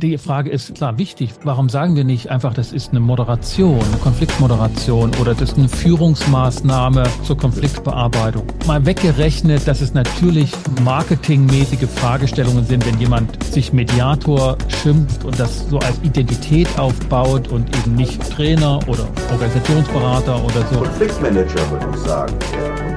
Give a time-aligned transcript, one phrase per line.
[0.00, 1.32] Die Frage ist klar wichtig.
[1.42, 5.68] Warum sagen wir nicht einfach, das ist eine Moderation, eine Konfliktmoderation oder das ist eine
[5.68, 8.44] Führungsmaßnahme zur Konfliktbearbeitung?
[8.68, 10.52] Mal weggerechnet, dass es natürlich
[10.84, 17.76] marketingmäßige Fragestellungen sind, wenn jemand sich Mediator schimpft und das so als Identität aufbaut und
[17.78, 20.78] eben nicht Trainer oder Organisationsberater oder so.
[20.78, 22.34] Konfliktmanager würde ich sagen.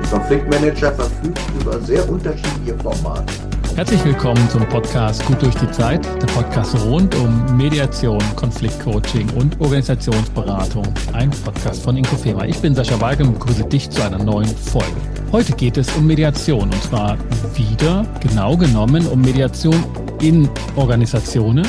[0.03, 3.50] Und Konfliktmanager verfügt über sehr unterschiedliche Formate.
[3.75, 9.59] Herzlich willkommen zum Podcast Gut durch die Zeit, der Podcast rund um Mediation, Konfliktcoaching und
[9.61, 10.83] Organisationsberatung.
[11.13, 12.43] Ein Podcast von Inkofema.
[12.45, 14.95] Ich bin Sascha Weigel und begrüße dich zu einer neuen Folge.
[15.31, 17.17] Heute geht es um Mediation und zwar
[17.55, 19.81] wieder genau genommen um Mediation
[20.21, 21.65] in Organisationen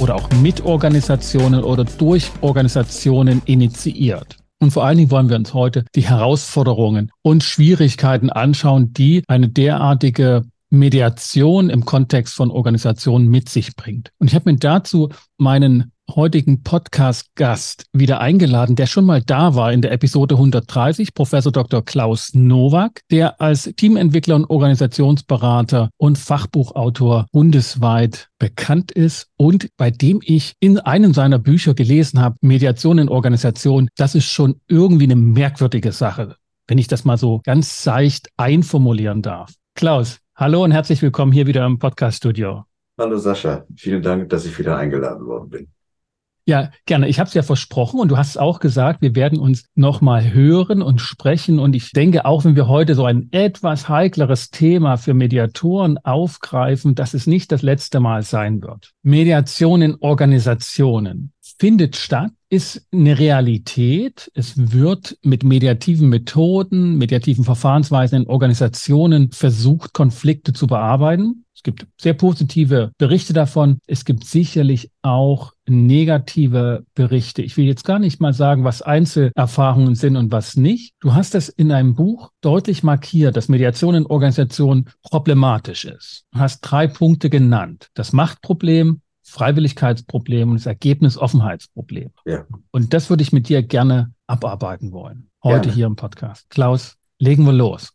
[0.00, 4.36] oder auch mit Organisationen oder durch Organisationen initiiert.
[4.60, 9.48] Und vor allen Dingen wollen wir uns heute die Herausforderungen und Schwierigkeiten anschauen, die eine
[9.48, 10.42] derartige
[10.74, 14.12] Mediation im Kontext von Organisationen mit sich bringt.
[14.18, 19.72] Und ich habe mir dazu meinen heutigen Podcast-Gast wieder eingeladen, der schon mal da war
[19.72, 21.84] in der Episode 130, Professor Dr.
[21.84, 30.20] Klaus Nowak, der als Teamentwickler und Organisationsberater und Fachbuchautor bundesweit bekannt ist und bei dem
[30.22, 35.16] ich in einem seiner Bücher gelesen habe, Mediation in Organisation, das ist schon irgendwie eine
[35.16, 36.36] merkwürdige Sache,
[36.68, 39.54] wenn ich das mal so ganz seicht einformulieren darf.
[39.74, 42.64] Klaus, Hallo und herzlich willkommen hier wieder im Podcast-Studio.
[42.98, 45.68] Hallo Sascha, vielen Dank, dass ich wieder eingeladen worden bin.
[46.44, 47.06] Ja, gerne.
[47.06, 50.34] Ich habe es ja versprochen und du hast es auch gesagt, wir werden uns nochmal
[50.34, 51.60] hören und sprechen.
[51.60, 56.96] Und ich denke, auch wenn wir heute so ein etwas heikleres Thema für Mediatoren aufgreifen,
[56.96, 58.90] dass es nicht das letzte Mal sein wird.
[59.04, 64.30] Mediation in Organisationen findet statt, ist eine Realität.
[64.34, 71.44] Es wird mit mediativen Methoden, mediativen Verfahrensweisen in Organisationen versucht, Konflikte zu bearbeiten.
[71.56, 73.78] Es gibt sehr positive Berichte davon.
[73.86, 77.42] Es gibt sicherlich auch negative Berichte.
[77.42, 80.94] Ich will jetzt gar nicht mal sagen, was Einzelerfahrungen sind und was nicht.
[81.00, 86.24] Du hast das in einem Buch deutlich markiert, dass Mediation in Organisationen problematisch ist.
[86.32, 87.88] Du hast drei Punkte genannt.
[87.94, 92.10] Das Machtproblem, Freiwilligkeitsproblem und das Ergebnisoffenheitsproblem.
[92.26, 92.46] Ja.
[92.70, 95.30] Und das würde ich mit dir gerne abarbeiten wollen.
[95.42, 95.74] Heute gerne.
[95.74, 96.48] hier im Podcast.
[96.50, 97.92] Klaus, legen wir los.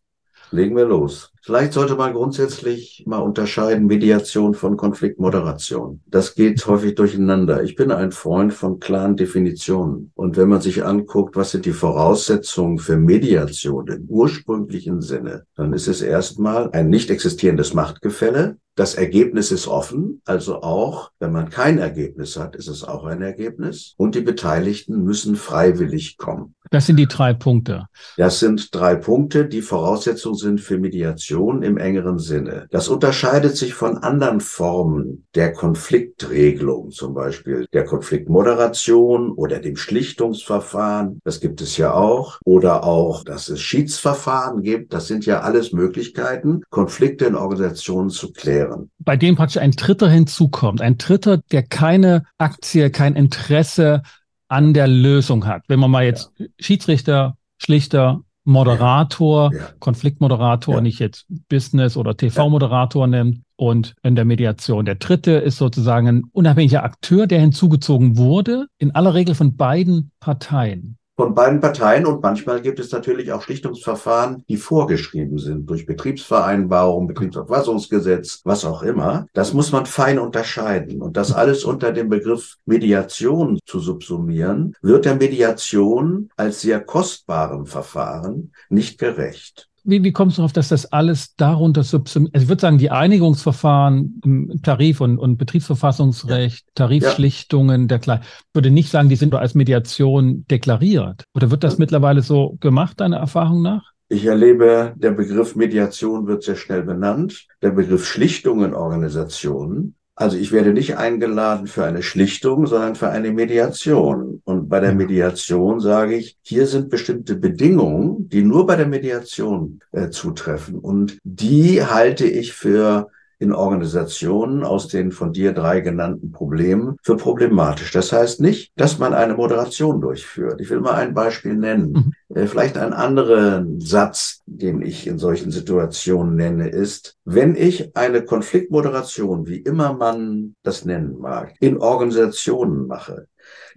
[0.52, 1.32] Legen wir los.
[1.42, 6.02] Vielleicht sollte man grundsätzlich mal unterscheiden Mediation von Konfliktmoderation.
[6.08, 7.64] Das geht häufig durcheinander.
[7.64, 10.12] Ich bin ein Freund von klaren Definitionen.
[10.16, 15.74] Und wenn man sich anguckt, was sind die Voraussetzungen für Mediation im ursprünglichen Sinne, dann
[15.74, 18.58] ist es erstmal ein nicht existierendes Machtgefälle.
[18.76, 23.22] Das Ergebnis ist offen, also auch wenn man kein Ergebnis hat, ist es auch ein
[23.22, 23.94] Ergebnis.
[23.98, 26.56] Und die Beteiligten müssen freiwillig kommen.
[26.72, 27.88] Das sind die drei Punkte.
[28.16, 32.68] Das sind drei Punkte, die Voraussetzungen sind für Mediation im engeren Sinne.
[32.72, 41.20] Das unterscheidet sich von anderen Formen der Konfliktregelung, zum Beispiel der Konfliktmoderation oder dem Schlichtungsverfahren.
[41.24, 42.40] Das gibt es ja auch.
[42.46, 44.94] Oder auch, dass es Schiedsverfahren gibt.
[44.94, 48.90] Das sind ja alles Möglichkeiten, Konflikte in Organisationen zu klären.
[49.00, 54.04] Bei dem praktisch ein Dritter hinzukommt, ein Dritter, der keine Aktie, kein Interesse
[54.48, 55.64] an der Lösung hat.
[55.68, 56.48] Wenn man mal jetzt ja.
[56.60, 59.70] Schiedsrichter, Schlichter, Moderator, ja.
[59.80, 60.82] Konfliktmoderator, ja.
[60.82, 64.86] nicht jetzt Business- oder TV-Moderator nimmt und in der Mediation.
[64.86, 70.12] Der dritte ist sozusagen ein unabhängiger Akteur, der hinzugezogen wurde, in aller Regel von beiden
[70.20, 72.06] Parteien von beiden Parteien.
[72.06, 78.84] Und manchmal gibt es natürlich auch Schlichtungsverfahren, die vorgeschrieben sind durch Betriebsvereinbarung, Betriebsverfassungsgesetz, was auch
[78.84, 79.28] immer.
[79.34, 81.02] Das muss man fein unterscheiden.
[81.02, 87.66] Und das alles unter dem Begriff Mediation zu subsumieren, wird der Mediation als sehr kostbarem
[87.66, 92.34] Verfahren nicht gerecht wie, wie kommst du darauf, dass das alles darunter subsumiert?
[92.34, 98.22] Also ich würde sagen, die Einigungsverfahren im Tarif- und, und Betriebsverfassungsrecht, Tarifschlichtungen, der Kle
[98.54, 101.26] würde nicht sagen, die sind als Mediation deklariert.
[101.34, 103.92] Oder wird das mittlerweile so gemacht, deiner Erfahrung nach?
[104.08, 107.46] Ich erlebe, der Begriff Mediation wird sehr schnell benannt.
[107.62, 113.10] Der Begriff Schlichtung in Organisationen also ich werde nicht eingeladen für eine Schlichtung, sondern für
[113.10, 114.42] eine Mediation.
[114.44, 119.80] Und bei der Mediation sage ich, hier sind bestimmte Bedingungen, die nur bei der Mediation
[119.94, 120.78] äh, zutreffen.
[120.78, 123.08] Und die halte ich für
[123.40, 127.92] in Organisationen aus den von dir drei genannten Problemen für problematisch.
[127.92, 130.60] Das heißt nicht, dass man eine Moderation durchführt.
[130.60, 132.14] Ich will mal ein Beispiel nennen.
[132.30, 132.36] Mhm.
[132.36, 138.24] Äh, vielleicht ein anderer Satz, den ich in solchen Situationen nenne, ist, wenn ich eine
[138.24, 143.28] Konfliktmoderation, wie immer man das nennen mag, in Organisationen mache,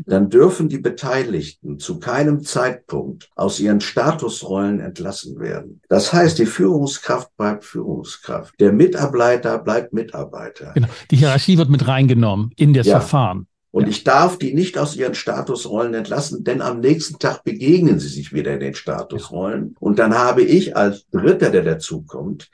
[0.07, 5.81] dann dürfen die Beteiligten zu keinem Zeitpunkt aus ihren Statusrollen entlassen werden.
[5.89, 8.55] Das heißt, die Führungskraft bleibt Führungskraft.
[8.61, 10.73] Der Mitarbeiter bleibt Mitarbeiter.
[10.75, 10.89] Genau.
[11.11, 13.01] Die Hierarchie wird mit reingenommen in das ja.
[13.01, 13.47] Verfahren.
[13.71, 13.89] Und ja.
[13.89, 18.33] ich darf die nicht aus ihren Statusrollen entlassen, denn am nächsten Tag begegnen sie sich
[18.33, 19.75] wieder in den Statusrollen.
[19.81, 22.51] Und dann habe ich als Dritter, der dazukommt,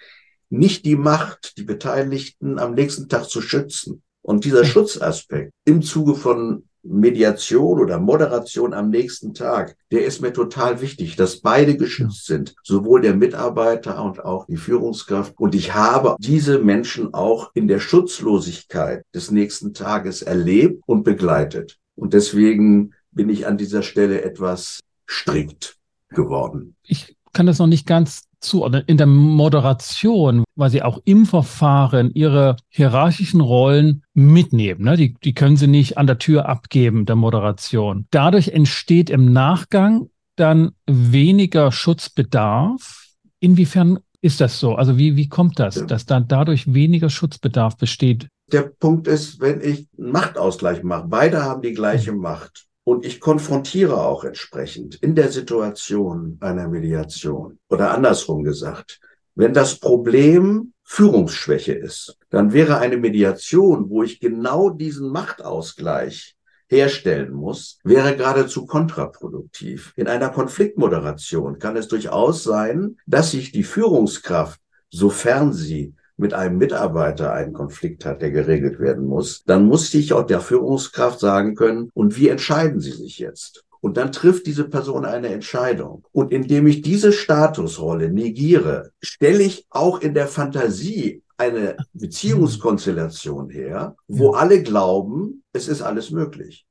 [0.48, 4.02] nicht die Macht, die Beteiligten am nächsten Tag zu schützen.
[4.22, 10.32] Und dieser Schutzaspekt im Zuge von Mediation oder Moderation am nächsten Tag, der ist mir
[10.32, 15.34] total wichtig, dass beide geschützt sind, sowohl der Mitarbeiter und auch die Führungskraft.
[15.38, 21.76] Und ich habe diese Menschen auch in der Schutzlosigkeit des nächsten Tages erlebt und begleitet.
[21.94, 25.76] Und deswegen bin ich an dieser Stelle etwas strikt
[26.10, 26.76] geworden.
[26.82, 28.82] Ich kann das noch nicht ganz zuordnen.
[28.86, 34.84] In der Moderation, weil sie auch im Verfahren ihre hierarchischen Rollen mitnehmen.
[34.84, 34.96] Ne?
[34.96, 38.06] Die, die können sie nicht an der Tür abgeben, der Moderation.
[38.10, 43.06] Dadurch entsteht im Nachgang dann weniger Schutzbedarf.
[43.40, 44.74] Inwiefern ist das so?
[44.74, 45.86] Also wie, wie kommt das, ja.
[45.86, 48.28] dass dann dadurch weniger Schutzbedarf besteht?
[48.52, 52.20] Der Punkt ist, wenn ich einen Machtausgleich mache, beide haben die gleiche mhm.
[52.20, 58.98] Macht und ich konfrontiere auch entsprechend in der Situation einer Mediation oder andersrum gesagt,
[59.34, 66.34] wenn das Problem Führungsschwäche ist, dann wäre eine Mediation, wo ich genau diesen Machtausgleich
[66.70, 69.92] herstellen muss, wäre geradezu kontraproduktiv.
[69.96, 76.58] In einer Konfliktmoderation kann es durchaus sein, dass sich die Führungskraft, sofern sie mit einem
[76.58, 81.54] Mitarbeiter einen Konflikt hat, der geregelt werden muss, dann muss ich auch der Führungskraft sagen
[81.54, 83.64] können, und wie entscheiden Sie sich jetzt?
[83.80, 86.04] Und dann trifft diese Person eine Entscheidung.
[86.10, 93.94] Und indem ich diese Statusrolle negiere, stelle ich auch in der Fantasie eine Beziehungskonstellation her,
[94.08, 96.67] wo alle glauben, es ist alles möglich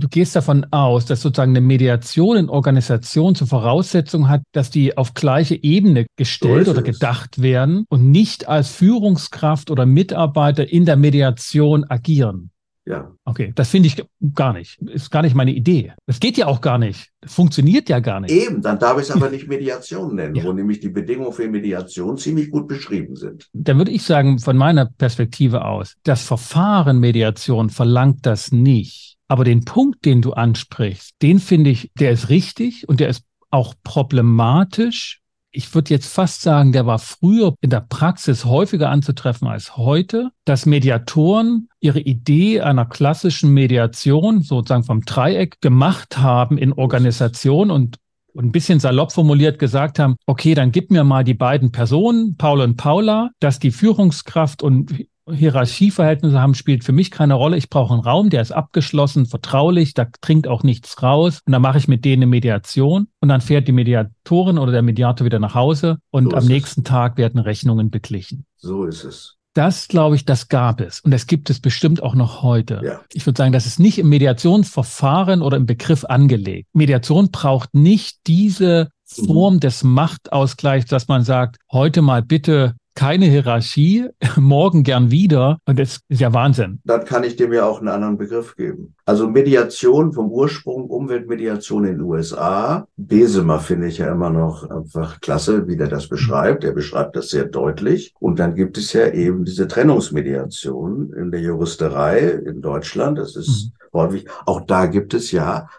[0.00, 4.96] du gehst davon aus, dass sozusagen eine Mediation in Organisation zur Voraussetzung hat, dass die
[4.96, 10.86] auf gleiche Ebene gestellt so oder gedacht werden und nicht als Führungskraft oder Mitarbeiter in
[10.86, 12.50] der Mediation agieren.
[12.86, 13.12] Ja.
[13.24, 14.04] Okay, das finde ich
[14.34, 14.80] gar nicht.
[14.82, 15.92] Ist gar nicht meine Idee.
[16.06, 17.10] Das geht ja auch gar nicht.
[17.20, 18.32] Das funktioniert ja gar nicht.
[18.32, 20.42] Eben, dann darf ich es aber nicht Mediation nennen, ja.
[20.42, 23.48] wo nämlich die Bedingungen für Mediation ziemlich gut beschrieben sind.
[23.52, 29.09] Dann würde ich sagen, von meiner Perspektive aus, das Verfahren Mediation verlangt das nicht.
[29.30, 33.22] Aber den Punkt, den du ansprichst, den finde ich, der ist richtig und der ist
[33.50, 35.20] auch problematisch.
[35.52, 40.30] Ich würde jetzt fast sagen, der war früher in der Praxis häufiger anzutreffen als heute,
[40.44, 47.98] dass Mediatoren ihre Idee einer klassischen Mediation sozusagen vom Dreieck gemacht haben in Organisation und
[48.32, 52.36] und ein bisschen salopp formuliert gesagt haben, okay, dann gib mir mal die beiden Personen,
[52.36, 57.56] Paul und Paula, dass die Führungskraft und Hierarchieverhältnisse haben, spielt für mich keine Rolle.
[57.56, 61.40] Ich brauche einen Raum, der ist abgeschlossen, vertraulich, da dringt auch nichts raus.
[61.46, 64.82] Und dann mache ich mit denen eine Mediation und dann fährt die Mediatorin oder der
[64.82, 66.88] Mediator wieder nach Hause und so am nächsten es.
[66.88, 68.46] Tag werden Rechnungen beglichen.
[68.56, 69.36] So ist es.
[69.54, 71.00] Das, glaube ich, das gab es.
[71.00, 72.80] Und das gibt es bestimmt auch noch heute.
[72.84, 73.00] Ja.
[73.12, 76.68] Ich würde sagen, das ist nicht im Mediationsverfahren oder im Begriff angelegt.
[76.72, 79.26] Mediation braucht nicht diese mhm.
[79.26, 85.58] Form des Machtausgleichs, dass man sagt, heute mal bitte keine Hierarchie, morgen gern wieder.
[85.64, 86.80] Und das ist ja Wahnsinn.
[86.84, 88.94] Dann kann ich dem ja auch einen anderen Begriff geben.
[89.06, 92.86] Also Mediation vom Ursprung, Umweltmediation in den USA.
[92.98, 96.62] Besemer finde ich ja immer noch einfach klasse, wie der das beschreibt.
[96.62, 98.12] Er beschreibt das sehr deutlich.
[98.20, 103.16] Und dann gibt es ja eben diese Trennungsmediation in der Juristerei in Deutschland.
[103.16, 103.98] Das ist mhm.
[103.98, 105.70] häufig, auch da gibt es ja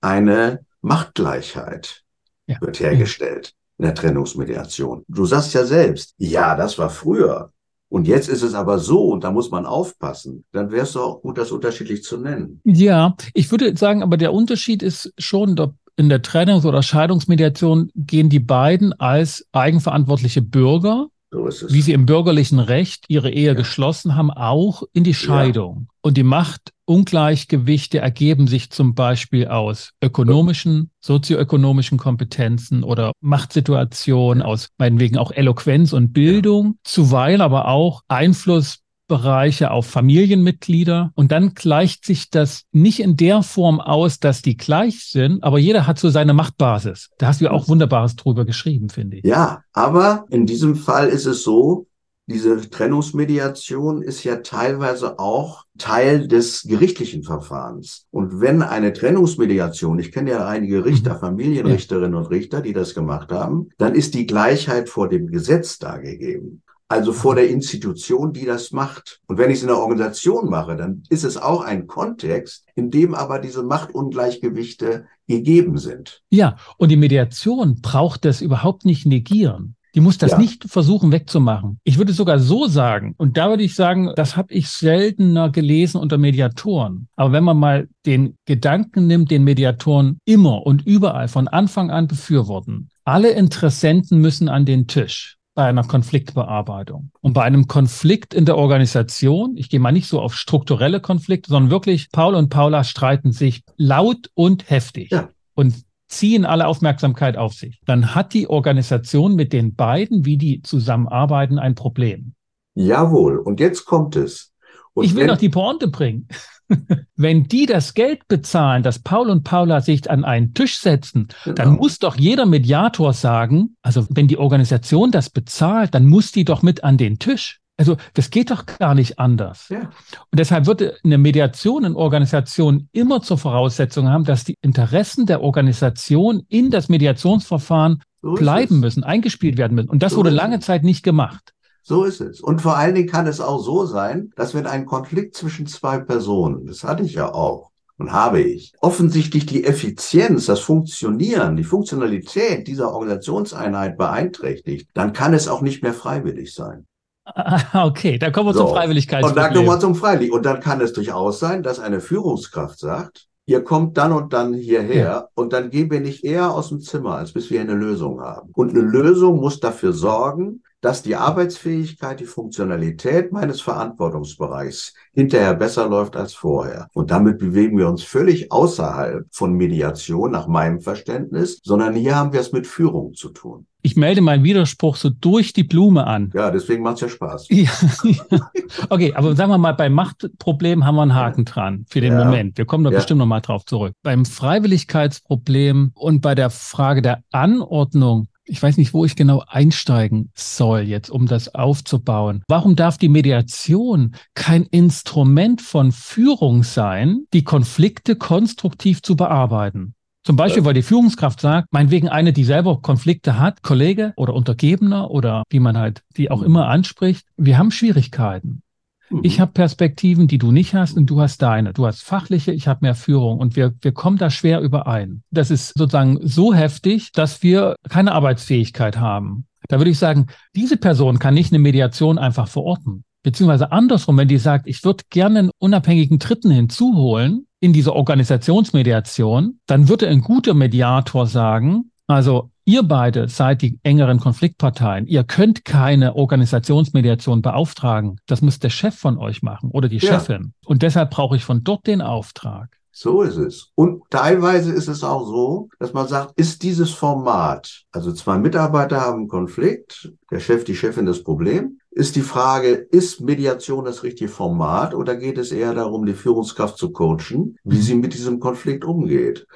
[0.00, 2.04] eine Machtgleichheit,
[2.46, 2.56] ja.
[2.62, 5.04] wird hergestellt in der Trennungsmediation.
[5.08, 7.50] Du sagst ja selbst, ja, das war früher.
[7.88, 10.44] Und jetzt ist es aber so und da muss man aufpassen.
[10.52, 12.60] Dann wäre es auch gut, das unterschiedlich zu nennen.
[12.64, 15.56] Ja, ich würde sagen, aber der Unterschied ist schon,
[15.96, 22.06] in der Trennungs- oder Scheidungsmediation gehen die beiden als eigenverantwortliche Bürger so wie sie im
[22.06, 23.54] bürgerlichen Recht ihre Ehe ja.
[23.54, 25.86] geschlossen haben, auch in die Scheidung.
[25.88, 25.94] Ja.
[26.02, 35.18] Und die Machtungleichgewichte ergeben sich zum Beispiel aus ökonomischen, sozioökonomischen Kompetenzen oder Machtsituationen, aus meinetwegen
[35.18, 36.72] auch Eloquenz und Bildung, ja.
[36.84, 38.79] zuweilen aber auch Einfluss
[39.10, 41.10] Bereiche auf Familienmitglieder.
[41.16, 45.58] Und dann gleicht sich das nicht in der Form aus, dass die gleich sind, aber
[45.58, 47.10] jeder hat so seine Machtbasis.
[47.18, 49.24] Da hast du ja auch Wunderbares drüber geschrieben, finde ich.
[49.24, 51.88] Ja, aber in diesem Fall ist es so,
[52.30, 58.06] diese Trennungsmediation ist ja teilweise auch Teil des gerichtlichen Verfahrens.
[58.12, 61.18] Und wenn eine Trennungsmediation, ich kenne ja einige Richter, mhm.
[61.18, 66.62] Familienrichterinnen und Richter, die das gemacht haben, dann ist die Gleichheit vor dem Gesetz dargegeben.
[66.90, 69.20] Also vor der Institution, die das macht.
[69.28, 72.90] Und wenn ich es in der Organisation mache, dann ist es auch ein Kontext, in
[72.90, 76.20] dem aber diese Machtungleichgewichte gegeben sind.
[76.30, 79.76] Ja, und die Mediation braucht das überhaupt nicht negieren.
[79.94, 80.38] Die muss das ja.
[80.38, 81.78] nicht versuchen wegzumachen.
[81.84, 86.00] Ich würde sogar so sagen, und da würde ich sagen, das habe ich seltener gelesen
[86.00, 87.06] unter Mediatoren.
[87.14, 92.08] Aber wenn man mal den Gedanken nimmt, den Mediatoren immer und überall von Anfang an
[92.08, 97.10] befürworten, alle Interessenten müssen an den Tisch bei einer Konfliktbearbeitung.
[97.20, 101.50] Und bei einem Konflikt in der Organisation, ich gehe mal nicht so auf strukturelle Konflikte,
[101.50, 105.10] sondern wirklich, Paul und Paula streiten sich laut und heftig.
[105.10, 105.28] Ja.
[105.54, 105.74] Und
[106.08, 107.78] ziehen alle Aufmerksamkeit auf sich.
[107.84, 112.32] Dann hat die Organisation mit den beiden, wie die zusammenarbeiten, ein Problem.
[112.74, 113.36] Jawohl.
[113.36, 114.54] Und jetzt kommt es.
[114.94, 116.28] Und ich will noch die Pointe bringen.
[117.16, 121.54] Wenn die das Geld bezahlen, dass Paul und Paula sich an einen Tisch setzen, genau.
[121.54, 126.44] dann muss doch jeder Mediator sagen, also wenn die Organisation das bezahlt, dann muss die
[126.44, 127.60] doch mit an den Tisch.
[127.76, 129.70] Also das geht doch gar nicht anders.
[129.70, 129.80] Ja.
[129.80, 135.42] Und deshalb würde eine Mediation in Organisationen immer zur Voraussetzung haben, dass die Interessen der
[135.42, 139.88] Organisation in das Mediationsverfahren so bleiben müssen, eingespielt werden müssen.
[139.88, 141.54] Und das so wurde lange Zeit nicht gemacht.
[141.90, 142.40] So ist es.
[142.40, 145.98] Und vor allen Dingen kann es auch so sein, dass wenn ein Konflikt zwischen zwei
[145.98, 151.64] Personen, das hatte ich ja auch, und habe ich, offensichtlich die Effizienz, das Funktionieren, die
[151.64, 156.86] Funktionalität dieser Organisationseinheit beeinträchtigt, dann kann es auch nicht mehr freiwillig sein.
[157.74, 158.66] Okay, da kommen wir so.
[158.66, 159.36] zum Freiwilligkeitsproblem.
[159.36, 160.32] Und dann kommen wir zum Freiwillig.
[160.32, 164.54] Und dann kann es durchaus sein, dass eine Führungskraft sagt, ihr kommt dann und dann
[164.54, 165.28] hierher ja.
[165.34, 168.50] und dann gehen wir nicht eher aus dem Zimmer, als bis wir eine Lösung haben.
[168.54, 175.88] Und eine Lösung muss dafür sorgen, dass die Arbeitsfähigkeit, die Funktionalität meines Verantwortungsbereichs hinterher besser
[175.88, 176.88] läuft als vorher.
[176.94, 182.32] Und damit bewegen wir uns völlig außerhalb von Mediation nach meinem Verständnis, sondern hier haben
[182.32, 183.66] wir es mit Führung zu tun.
[183.82, 186.30] Ich melde meinen Widerspruch so durch die Blume an.
[186.34, 187.46] Ja, deswegen macht es ja Spaß.
[187.48, 187.70] Ja,
[188.90, 192.24] Okay, aber sagen wir mal, beim Machtproblem haben wir einen Haken dran für den ja.
[192.24, 192.58] Moment.
[192.58, 192.96] Wir kommen da ja.
[192.96, 193.94] bestimmt nochmal drauf zurück.
[194.02, 200.30] Beim Freiwilligkeitsproblem und bei der Frage der Anordnung ich weiß nicht, wo ich genau einsteigen
[200.34, 202.42] soll jetzt, um das aufzubauen.
[202.48, 209.94] Warum darf die Mediation kein Instrument von Führung sein, die Konflikte konstruktiv zu bearbeiten?
[210.22, 215.10] Zum Beispiel, weil die Führungskraft sagt, meinetwegen eine, die selber Konflikte hat, Kollege oder Untergebener
[215.10, 218.62] oder wie man halt die auch immer anspricht, wir haben Schwierigkeiten.
[219.10, 219.20] Mhm.
[219.22, 221.72] Ich habe Perspektiven, die du nicht hast und du hast deine.
[221.72, 225.22] Du hast fachliche, ich habe mehr Führung und wir, wir kommen da schwer überein.
[225.30, 229.46] Das ist sozusagen so heftig, dass wir keine Arbeitsfähigkeit haben.
[229.68, 230.26] Da würde ich sagen,
[230.56, 233.04] diese Person kann nicht eine Mediation einfach verorten.
[233.22, 239.60] Beziehungsweise andersrum, wenn die sagt, ich würde gerne einen unabhängigen Dritten hinzuholen in diese Organisationsmediation,
[239.66, 245.04] dann würde ein guter Mediator sagen, also Ihr beide seid die engeren Konfliktparteien.
[245.08, 248.20] Ihr könnt keine Organisationsmediation beauftragen.
[248.26, 250.12] Das muss der Chef von euch machen oder die ja.
[250.12, 250.54] Chefin.
[250.66, 252.68] Und deshalb brauche ich von dort den Auftrag.
[252.92, 253.72] So ist es.
[253.74, 259.00] Und teilweise ist es auch so, dass man sagt, ist dieses Format, also zwei Mitarbeiter
[259.00, 264.04] haben einen Konflikt, der Chef, die Chefin das Problem, ist die Frage, ist Mediation das
[264.04, 268.38] richtige Format oder geht es eher darum, die Führungskraft zu coachen, wie sie mit diesem
[268.38, 269.48] Konflikt umgeht?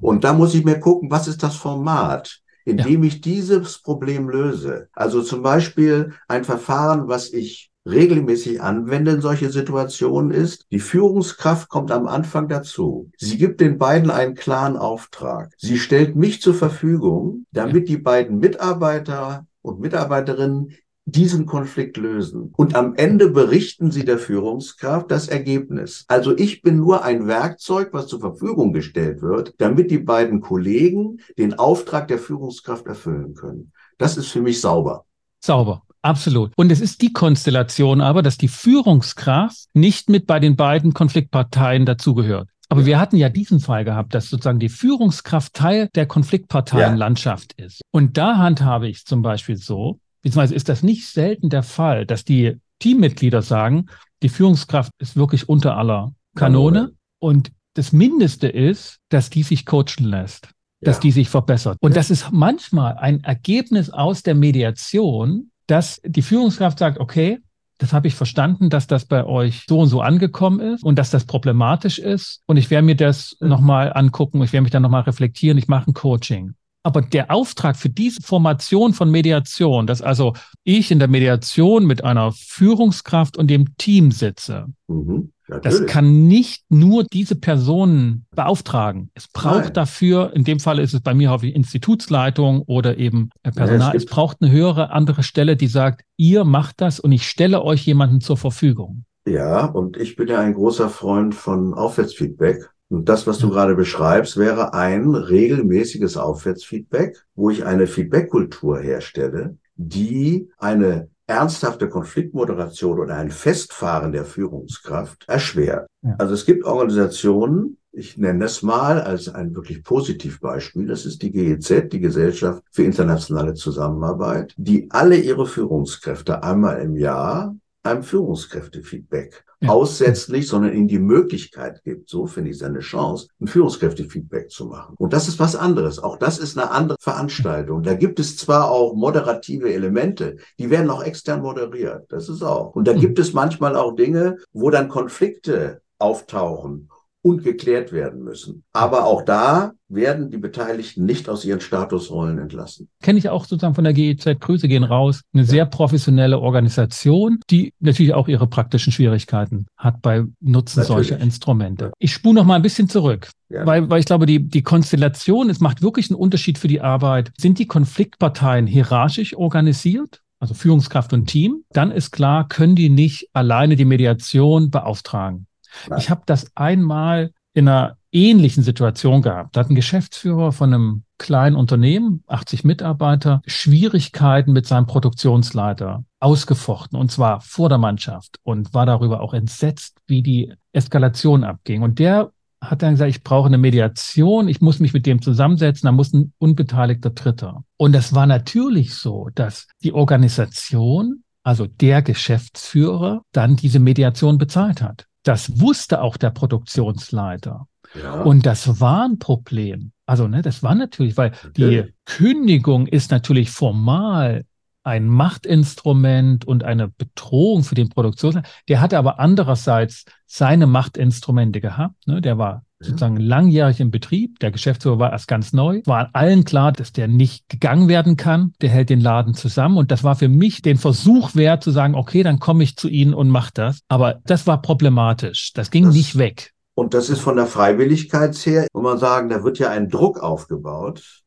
[0.00, 2.41] Und da muss ich mir gucken, was ist das Format?
[2.64, 3.08] Indem ja.
[3.08, 4.88] ich dieses Problem löse.
[4.92, 11.68] Also zum Beispiel ein Verfahren, was ich regelmäßig anwende in solche Situationen ist, die Führungskraft
[11.68, 13.10] kommt am Anfang dazu.
[13.16, 15.52] Sie gibt den beiden einen klaren Auftrag.
[15.58, 22.52] Sie stellt mich zur Verfügung, damit die beiden Mitarbeiter und Mitarbeiterinnen diesen Konflikt lösen.
[22.56, 26.04] Und am Ende berichten sie der Führungskraft das Ergebnis.
[26.08, 31.18] Also ich bin nur ein Werkzeug, was zur Verfügung gestellt wird, damit die beiden Kollegen
[31.36, 33.72] den Auftrag der Führungskraft erfüllen können.
[33.98, 35.04] Das ist für mich sauber.
[35.40, 35.82] Sauber.
[36.02, 36.52] Absolut.
[36.56, 41.86] Und es ist die Konstellation aber, dass die Führungskraft nicht mit bei den beiden Konfliktparteien
[41.86, 42.48] dazugehört.
[42.68, 47.66] Aber wir hatten ja diesen Fall gehabt, dass sozusagen die Führungskraft Teil der Konfliktparteienlandschaft ja.
[47.66, 47.82] ist.
[47.90, 52.24] Und da handhabe ich zum Beispiel so, beziehungsweise ist das nicht selten der Fall, dass
[52.24, 53.86] die Teammitglieder sagen,
[54.22, 60.04] die Führungskraft ist wirklich unter aller Kanone und das Mindeste ist, dass die sich coachen
[60.04, 60.48] lässt,
[60.80, 61.00] dass ja.
[61.02, 61.78] die sich verbessert.
[61.80, 61.96] Und ja.
[61.96, 67.38] das ist manchmal ein Ergebnis aus der Mediation, dass die Führungskraft sagt, okay,
[67.78, 71.10] das habe ich verstanden, dass das bei euch so und so angekommen ist und dass
[71.10, 72.42] das problematisch ist.
[72.46, 73.48] Und ich werde mir das mhm.
[73.48, 76.54] nochmal angucken, ich werde mich dann nochmal reflektieren, ich mache ein Coaching.
[76.82, 80.34] Aber der Auftrag für diese Formation von Mediation, dass also
[80.64, 85.32] ich in der Mediation mit einer Führungskraft und dem Team sitze, mhm.
[85.60, 89.10] Das kann nicht nur diese Personen beauftragen.
[89.14, 89.72] Es braucht Nein.
[89.74, 93.90] dafür, in dem Fall ist es bei mir häufig Institutsleitung oder eben Personal.
[93.92, 97.28] Ja, es, es braucht eine höhere andere Stelle, die sagt, ihr macht das und ich
[97.28, 99.04] stelle euch jemanden zur Verfügung.
[99.26, 102.70] Ja, und ich bin ja ein großer Freund von Aufwärtsfeedback.
[102.92, 109.56] Und das, was du gerade beschreibst, wäre ein regelmäßiges Aufwärtsfeedback, wo ich eine Feedbackkultur herstelle,
[109.76, 115.86] die eine ernsthafte Konfliktmoderation oder ein Festfahren der Führungskraft erschwert.
[116.02, 116.16] Ja.
[116.18, 121.32] Also es gibt Organisationen, ich nenne das mal als ein wirklich Positivbeispiel, das ist die
[121.32, 129.44] GEZ, die Gesellschaft für internationale Zusammenarbeit, die alle ihre Führungskräfte einmal im Jahr einem Führungskräftefeedback
[129.60, 129.68] ja.
[129.70, 134.66] aussetzt nicht, sondern ihnen die Möglichkeit gibt, so finde ich seine Chance, ein Führungskräftefeedback zu
[134.66, 134.94] machen.
[134.98, 135.98] Und das ist was anderes.
[135.98, 137.82] Auch das ist eine andere Veranstaltung.
[137.82, 142.06] Da gibt es zwar auch moderative Elemente, die werden auch extern moderiert.
[142.10, 142.74] Das ist auch.
[142.74, 143.00] Und da hm.
[143.00, 146.88] gibt es manchmal auch Dinge, wo dann Konflikte auftauchen
[147.22, 148.64] und geklärt werden müssen.
[148.72, 152.88] Aber auch da werden die Beteiligten nicht aus ihren Statusrollen entlassen.
[153.00, 154.40] Kenne ich auch sozusagen von der GEZ.
[154.40, 155.22] Grüße gehen raus.
[155.32, 161.08] Eine sehr professionelle Organisation, die natürlich auch ihre praktischen Schwierigkeiten hat bei Nutzen natürlich.
[161.08, 161.92] solcher Instrumente.
[161.98, 163.30] Ich spule noch mal ein bisschen zurück.
[163.48, 163.66] Ja.
[163.66, 167.30] Weil, weil ich glaube, die, die Konstellation, es macht wirklich einen Unterschied für die Arbeit.
[167.38, 170.20] Sind die Konfliktparteien hierarchisch organisiert?
[170.42, 175.46] also Führungskraft und Team, dann ist klar, können die nicht alleine die Mediation beauftragen.
[175.88, 175.98] Nein.
[175.98, 179.56] Ich habe das einmal in einer ähnlichen Situation gehabt.
[179.56, 186.98] Da hat ein Geschäftsführer von einem kleinen Unternehmen, 80 Mitarbeiter, Schwierigkeiten mit seinem Produktionsleiter ausgefochten
[186.98, 191.82] und zwar vor der Mannschaft und war darüber auch entsetzt, wie die Eskalation abging.
[191.82, 195.86] Und der hat dann gesagt, ich brauche eine Mediation, ich muss mich mit dem zusammensetzen,
[195.86, 197.64] da muss ein unbeteiligter Dritter.
[197.76, 204.80] Und es war natürlich so, dass die Organisation, also der Geschäftsführer, dann diese Mediation bezahlt
[204.80, 205.06] hat.
[205.22, 207.66] Das wusste auch der Produktionsleiter.
[208.00, 208.22] Ja.
[208.22, 209.92] Und das war ein Problem.
[210.06, 211.52] Also, ne, das war natürlich, weil okay.
[211.56, 214.44] die Kündigung ist natürlich formal
[214.84, 218.48] ein Machtinstrument und eine Bedrohung für den Produktionsleiter.
[218.68, 222.06] Der hatte aber andererseits seine Machtinstrumente gehabt.
[222.06, 222.20] Ne?
[222.20, 224.38] Der war sozusagen langjährig im Betrieb.
[224.40, 225.82] Der Geschäftsführer war erst ganz neu.
[225.86, 228.52] War allen klar, dass der nicht gegangen werden kann.
[228.60, 229.76] Der hält den Laden zusammen.
[229.76, 232.88] Und das war für mich den Versuch wert zu sagen, okay, dann komme ich zu
[232.88, 233.80] Ihnen und mache das.
[233.88, 235.52] Aber das war problematisch.
[235.54, 236.52] Das ging das, nicht weg.
[236.74, 240.20] Und das ist von der Freiwilligkeit her, muss man sagen, da wird ja ein Druck
[240.20, 241.22] aufgebaut,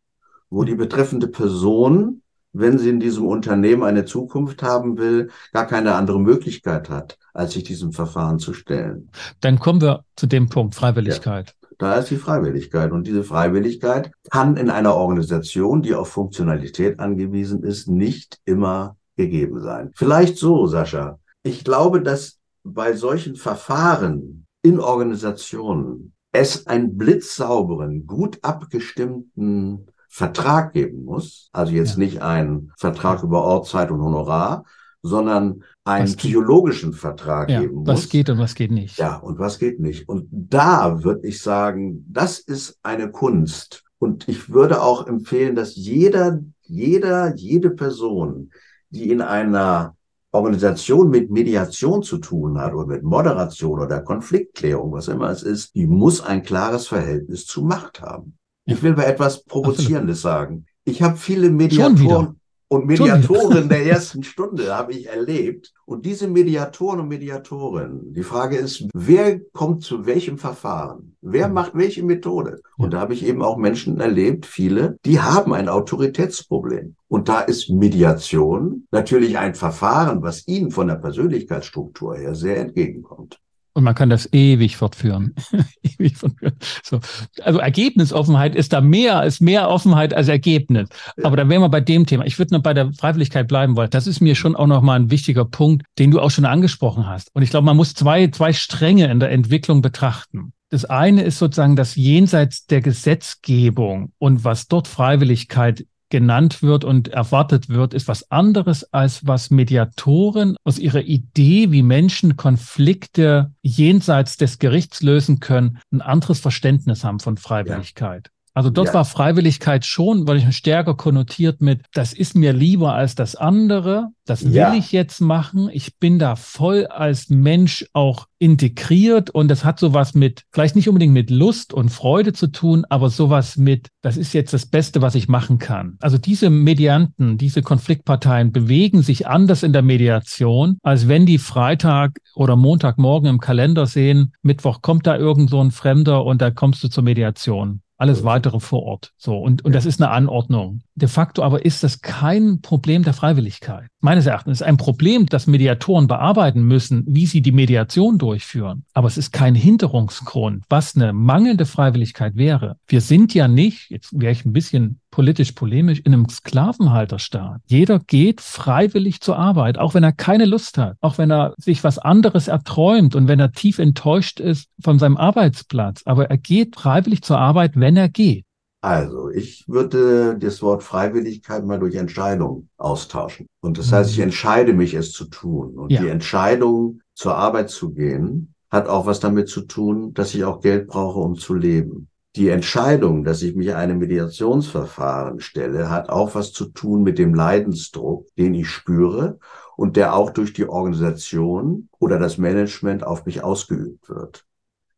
[0.50, 2.22] wo die betreffende Person
[2.56, 7.54] wenn sie in diesem Unternehmen eine Zukunft haben will, gar keine andere Möglichkeit hat, als
[7.54, 9.10] sich diesem Verfahren zu stellen.
[9.41, 11.54] Dann kommen wir zu dem Punkt Freiwilligkeit.
[11.62, 12.91] Ja, da ist die Freiwilligkeit.
[12.91, 19.62] Und diese Freiwilligkeit kann in einer Organisation, die auf Funktionalität angewiesen ist, nicht immer gegeben
[19.62, 19.91] sein.
[19.95, 21.19] Vielleicht so, Sascha.
[21.43, 31.04] Ich glaube, dass bei solchen Verfahren in Organisationen es einen blitzsauberen, gut abgestimmten Vertrag geben
[31.04, 32.00] muss, also jetzt ja.
[32.00, 34.63] nicht einen Vertrag über Ortszeit und Honorar,
[35.02, 37.00] sondern einen was psychologischen geht?
[37.00, 37.88] Vertrag ja, geben muss.
[37.88, 38.98] Was geht und was geht nicht.
[38.98, 40.10] Ja, und was geht nicht.
[40.10, 43.84] Und da würde ich sagen, das ist eine Kunst.
[44.00, 48.52] Und ich würde auch empfehlen, dass jeder, jeder, jede Person,
[48.89, 49.95] die in einer
[50.32, 55.76] Organisation mit Mediation zu tun hat oder mit Moderation oder Konfliktklärung, was immer es ist,
[55.76, 58.38] die muss ein klares Verhältnis zu Macht haben.
[58.65, 60.65] Ich will mal etwas Provozierendes sagen.
[60.84, 65.71] Ich habe viele Mediatoren und Mediatoren der ersten Stunde habe ich erlebt.
[65.86, 71.15] Und diese Mediatoren und Mediatorinnen, die Frage ist, wer kommt zu welchem Verfahren?
[71.21, 72.62] Wer macht welche Methode?
[72.78, 76.95] Und da habe ich eben auch Menschen erlebt, viele, die haben ein Autoritätsproblem.
[77.08, 83.39] Und da ist Mediation natürlich ein Verfahren, was ihnen von der Persönlichkeitsstruktur her sehr entgegenkommt.
[83.76, 85.36] Und man kann das ewig fortführen.
[85.84, 86.56] ewig fortführen.
[86.82, 87.02] So.
[87.44, 90.88] Also Ergebnisoffenheit ist da mehr, ist mehr Offenheit als Ergebnis.
[91.18, 91.26] Ja.
[91.26, 92.26] Aber da wären wir bei dem Thema.
[92.26, 93.90] Ich würde noch bei der Freiwilligkeit bleiben wollen.
[93.90, 97.30] Das ist mir schon auch nochmal ein wichtiger Punkt, den du auch schon angesprochen hast.
[97.36, 100.54] Und ich glaube, man muss zwei, zwei Stränge in der Entwicklung betrachten.
[100.70, 107.08] Das eine ist sozusagen das Jenseits der Gesetzgebung und was dort Freiwilligkeit genannt wird und
[107.08, 114.38] erwartet wird, ist was anderes, als was Mediatoren aus ihrer Idee, wie Menschen Konflikte jenseits
[114.38, 118.32] des Gerichts lösen können, ein anderes Verständnis haben von Freiwilligkeit.
[118.56, 118.94] Also dort Ja.
[118.96, 124.08] war Freiwilligkeit schon, weil ich stärker konnotiert mit, das ist mir lieber als das andere,
[124.26, 124.74] das will Ja.
[124.74, 130.13] ich jetzt machen, ich bin da voll als Mensch auch integriert und das hat sowas
[130.15, 134.34] mit, vielleicht nicht unbedingt mit Lust und Freude zu tun, aber sowas mit, das ist
[134.34, 135.98] jetzt das Beste, was ich machen kann.
[136.00, 142.20] Also diese Medianten, diese Konfliktparteien bewegen sich anders in der Mediation, als wenn die Freitag
[142.36, 146.82] oder Montagmorgen im Kalender sehen, Mittwoch kommt da irgend so ein Fremder und da kommst
[146.84, 147.82] du zur Mediation.
[147.97, 149.13] Alles weitere vor Ort.
[149.17, 149.38] So.
[149.38, 150.81] Und, und das ist eine Anordnung.
[150.95, 153.88] De facto aber ist das kein Problem der Freiwilligkeit.
[154.01, 158.84] Meines Erachtens ist ein Problem, das Mediatoren bearbeiten müssen, wie sie die Mediation durchführen.
[158.93, 162.77] Aber es ist kein Hinderungsgrund, was eine mangelnde Freiwilligkeit wäre.
[162.88, 167.62] Wir sind ja nicht, jetzt wäre ich ein bisschen politisch polemisch, in einem Sklavenhalterstaat.
[167.67, 171.86] Jeder geht freiwillig zur Arbeit, auch wenn er keine Lust hat, auch wenn er sich
[171.86, 176.01] was anderes erträumt und wenn er tief enttäuscht ist von seinem Arbeitsplatz.
[176.04, 178.43] Aber er geht freiwillig zur Arbeit, wenn er geht.
[178.82, 183.47] Also, ich würde das Wort Freiwilligkeit mal durch Entscheidung austauschen.
[183.62, 184.23] Und das heißt, ich Mhm.
[184.25, 185.78] entscheide mich, es zu tun.
[185.78, 186.01] Und Ja.
[186.01, 190.60] die Entscheidung, zur Arbeit zu gehen, hat auch was damit zu tun, dass ich auch
[190.60, 192.10] Geld brauche, um zu leben.
[192.36, 197.34] Die Entscheidung, dass ich mich einem Mediationsverfahren stelle, hat auch was zu tun mit dem
[197.34, 199.39] Leidensdruck, den ich spüre
[199.78, 204.45] und der auch durch die Organisation oder das Management auf mich ausgeübt wird.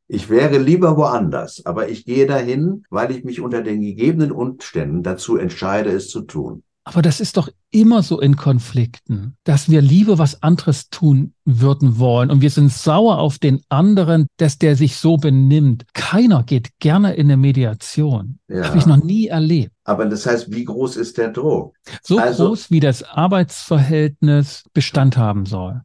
[0.08, 5.04] Ich wäre lieber woanders, aber ich gehe dahin, weil ich mich unter den gegebenen Umständen
[5.04, 6.64] dazu entscheide, es zu tun.
[6.88, 12.00] Aber das ist doch immer so in Konflikten, dass wir lieber was anderes tun würden
[12.00, 15.84] wollen und wir sind sauer auf den anderen, dass der sich so benimmt.
[15.94, 18.40] Keiner geht gerne in eine Mediation.
[18.48, 18.64] Ja.
[18.70, 19.74] Habe ich noch nie erlebt.
[19.84, 21.76] Aber das heißt, wie groß ist der Druck?
[22.04, 25.82] So Also- groß, wie das Arbeitsverhältnis Bestand haben soll.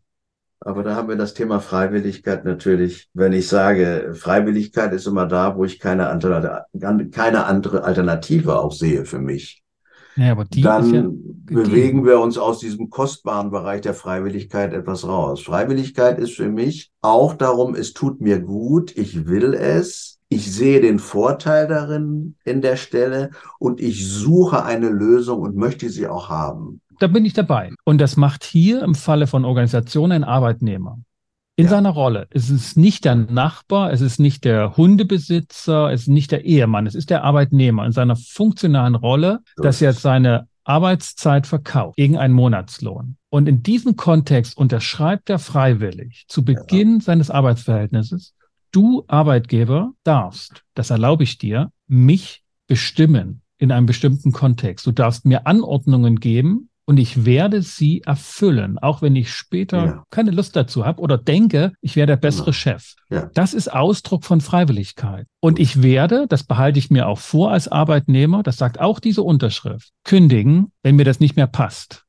[0.60, 3.08] Aber da haben wir das Thema Freiwilligkeit natürlich.
[3.14, 6.66] Wenn ich sage, Freiwilligkeit ist immer da, wo ich keine andere,
[7.10, 9.61] keine andere Alternative auch sehe für mich.
[10.16, 11.04] Ja, dann ja
[11.52, 15.42] bewegen wir uns aus diesem kostbaren Bereich der Freiwilligkeit etwas raus.
[15.42, 20.80] Freiwilligkeit ist für mich auch darum, es tut mir gut, ich will es, ich sehe
[20.80, 26.28] den Vorteil darin in der Stelle und ich suche eine Lösung und möchte sie auch
[26.28, 26.80] haben.
[27.00, 27.70] Da bin ich dabei.
[27.84, 30.98] Und das macht hier im Falle von Organisationen ein Arbeitnehmer.
[31.56, 31.70] In Ja.
[31.70, 32.26] seiner Rolle.
[32.30, 36.86] Es ist nicht der Nachbar, es ist nicht der Hundebesitzer, es ist nicht der Ehemann,
[36.86, 42.16] es ist der Arbeitnehmer in seiner funktionalen Rolle, So dass er seine Arbeitszeit verkauft gegen
[42.16, 43.16] einen Monatslohn.
[43.28, 48.34] Und in diesem Kontext unterschreibt er freiwillig zu Beginn seines Arbeitsverhältnisses,
[48.70, 54.86] du Arbeitgeber darfst, das erlaube ich dir, mich bestimmen in einem bestimmten Kontext.
[54.86, 60.02] Du darfst mir Anordnungen geben, und ich werde sie erfüllen, auch wenn ich später Ja.
[60.10, 62.52] keine Lust dazu habe oder denke, ich wäre der bessere Ja.
[62.52, 62.94] Chef.
[63.10, 63.30] Ja.
[63.34, 65.26] Das ist Ausdruck von Freiwilligkeit.
[65.40, 69.22] Und ich werde, das behalte ich mir auch vor als Arbeitnehmer, das sagt auch diese
[69.22, 72.04] Unterschrift, kündigen, wenn mir das nicht mehr passt.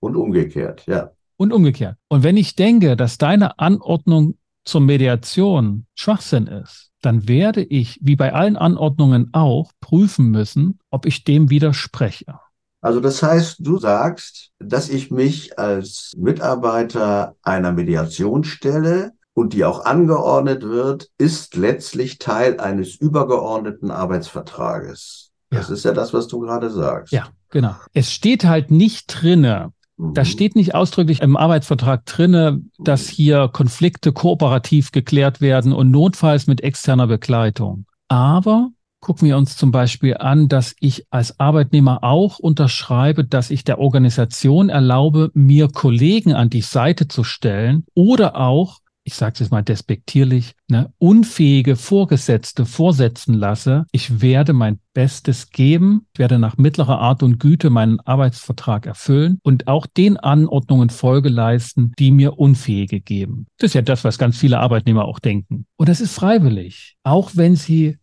[0.00, 1.10] Und umgekehrt, ja.
[1.36, 1.96] Und umgekehrt.
[2.08, 8.16] Und wenn ich denke, dass deine Anordnung zur Mediation Schwachsinn ist, dann werde ich, wie
[8.16, 12.38] bei allen Anordnungen auch, prüfen müssen, ob ich dem widerspreche.
[12.80, 19.84] Also das heißt, du sagst, dass ich mich als Mitarbeiter einer Mediationsstelle und die auch
[19.84, 25.30] angeordnet wird, ist letztlich Teil eines übergeordneten Arbeitsvertrages.
[25.50, 25.74] Das Ja.
[25.74, 27.12] ist ja das, was du gerade sagst.
[27.12, 27.74] Ja, genau.
[27.92, 30.14] Es steht halt nicht drinne, Mhm.
[30.14, 36.46] Da steht nicht ausdrücklich im Arbeitsvertrag drinne, dass hier Konflikte kooperativ geklärt werden und notfalls
[36.46, 37.84] mit externer Begleitung.
[38.08, 43.64] Aber gucken wir uns zum Beispiel an, dass ich als Arbeitnehmer auch unterschreibe, dass ich
[43.64, 49.40] der Organisation erlaube, mir Kollegen an die Seite zu stellen oder auch ich sage es
[49.40, 56.38] jetzt mal despektierlich, ne, unfähige Vorgesetzte vorsetzen lasse, ich werde mein Bestes geben, ich werde
[56.38, 62.10] nach mittlerer Art und Güte meinen Arbeitsvertrag erfüllen und auch den Anordnungen Folge leisten, die
[62.10, 63.46] mir Unfähige geben.
[63.58, 65.66] Das ist ja das, was ganz viele Arbeitnehmer auch denken.
[65.76, 67.98] Und das ist freiwillig, auch wenn sie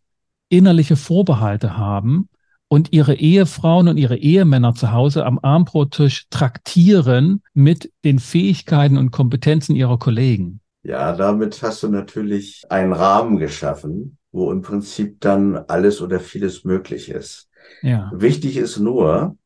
[0.50, 2.30] innerliche Vorbehalte haben,
[2.70, 9.12] und ihre Ehefrauen und ihre Ehemänner zu Hause am Armbrottisch traktieren mit den Fähigkeiten und
[9.12, 10.60] Kompetenzen ihrer Kollegen.
[10.84, 16.64] Ja, damit hast du natürlich einen Rahmen geschaffen, wo im Prinzip dann alles oder vieles
[16.64, 17.50] möglich ist.
[17.82, 18.12] Ja.
[18.14, 19.38] Wichtig ist nur,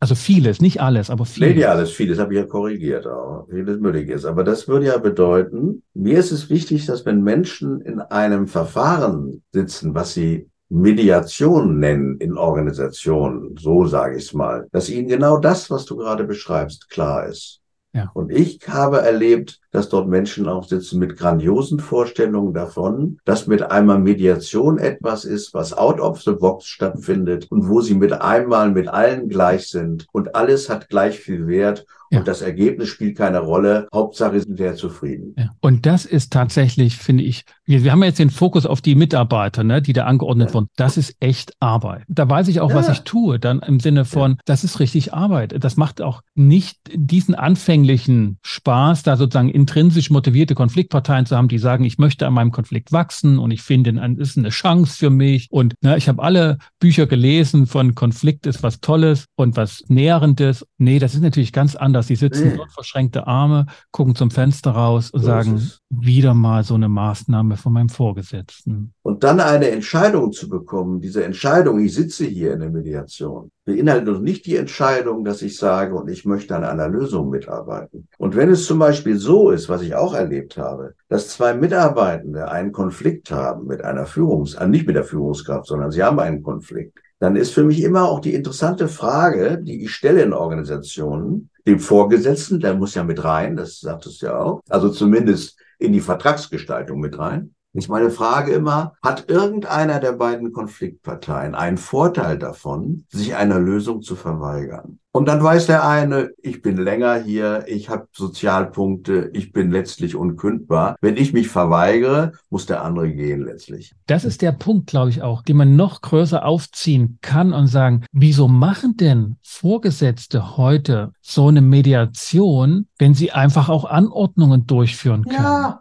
[0.00, 1.62] Also vieles, nicht alles, aber nee, vieles.
[1.62, 4.24] ja, alles, vieles habe ich ja korrigiert auch, vieles möglich ist.
[4.26, 9.42] Aber das würde ja bedeuten, mir ist es wichtig, dass wenn Menschen in einem Verfahren
[9.52, 15.38] sitzen, was sie Mediation nennen in Organisationen, so sage ich es mal, dass ihnen genau
[15.38, 17.60] das, was du gerade beschreibst, klar ist.
[17.92, 18.10] Ja.
[18.14, 23.62] Und ich habe erlebt, dass dort Menschen auch sitzen mit grandiosen Vorstellungen davon, dass mit
[23.62, 28.70] einmal Mediation etwas ist, was out of the box stattfindet und wo sie mit einmal
[28.70, 32.20] mit allen gleich sind und alles hat gleich viel Wert ja.
[32.20, 33.86] Und das Ergebnis spielt keine Rolle.
[33.92, 35.34] Hauptsache sind sehr zufrieden.
[35.36, 35.50] Ja.
[35.60, 39.82] Und das ist tatsächlich, finde ich, wir, haben jetzt den Fokus auf die Mitarbeiter, ne,
[39.82, 40.54] die da angeordnet ja.
[40.54, 40.68] wurden.
[40.76, 42.04] Das ist echt Arbeit.
[42.08, 43.38] Da weiß ich auch, was ich tue.
[43.38, 45.54] Dann im Sinne von, das ist richtig Arbeit.
[45.62, 51.58] Das macht auch nicht diesen anfänglichen Spaß, da sozusagen intrinsisch motivierte Konfliktparteien zu haben, die
[51.58, 55.10] sagen, ich möchte an meinem Konflikt wachsen und ich finde, es ist eine Chance für
[55.10, 55.48] mich.
[55.50, 60.66] Und ne, ich habe alle Bücher gelesen von Konflikt ist was Tolles und was Nährendes.
[60.78, 62.06] Nee, das ist natürlich ganz anders.
[62.06, 66.88] Die sitzen dort verschränkte Arme, gucken zum Fenster raus und sagen, wieder mal so eine
[66.88, 68.92] Maßnahme von meinem Vorgesetzten.
[69.02, 74.08] Und dann eine Entscheidung zu bekommen, diese Entscheidung, ich sitze hier in der Mediation, beinhaltet
[74.08, 78.08] noch nicht die Entscheidung, dass ich sage, und ich möchte an einer Lösung mitarbeiten.
[78.16, 82.50] Und wenn es zum Beispiel so ist, was ich auch erlebt habe, dass zwei Mitarbeitende
[82.50, 86.42] einen Konflikt haben mit einer Führungs, äh, nicht mit der Führungskraft, sondern sie haben einen
[86.42, 91.50] Konflikt, dann ist für mich immer auch die interessante Frage, die ich stelle in Organisationen,
[91.66, 95.92] dem Vorgesetzten, der muss ja mit rein, das sagt es ja auch, also zumindest in
[95.92, 97.54] die Vertragsgestaltung mit rein.
[97.74, 104.00] Ist meine Frage immer, hat irgendeiner der beiden Konfliktparteien einen Vorteil davon, sich einer Lösung
[104.02, 104.98] zu verweigern?
[105.12, 110.16] Und dann weiß der eine, ich bin länger hier, ich habe Sozialpunkte, ich bin letztlich
[110.16, 110.96] unkündbar.
[111.00, 113.94] Wenn ich mich verweigere, muss der andere gehen letztlich.
[114.06, 118.04] Das ist der Punkt, glaube ich auch, den man noch größer aufziehen kann und sagen,
[118.12, 125.36] wieso machen denn Vorgesetzte heute so eine Mediation, wenn sie einfach auch Anordnungen durchführen können?
[125.36, 125.80] Ja,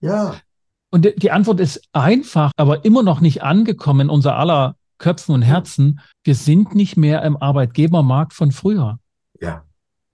[0.00, 0.34] ja.
[0.90, 5.42] Und die Antwort ist einfach, aber immer noch nicht angekommen in unser aller Köpfen und
[5.42, 8.98] Herzen, wir sind nicht mehr im Arbeitgebermarkt von früher.
[9.40, 9.64] Ja.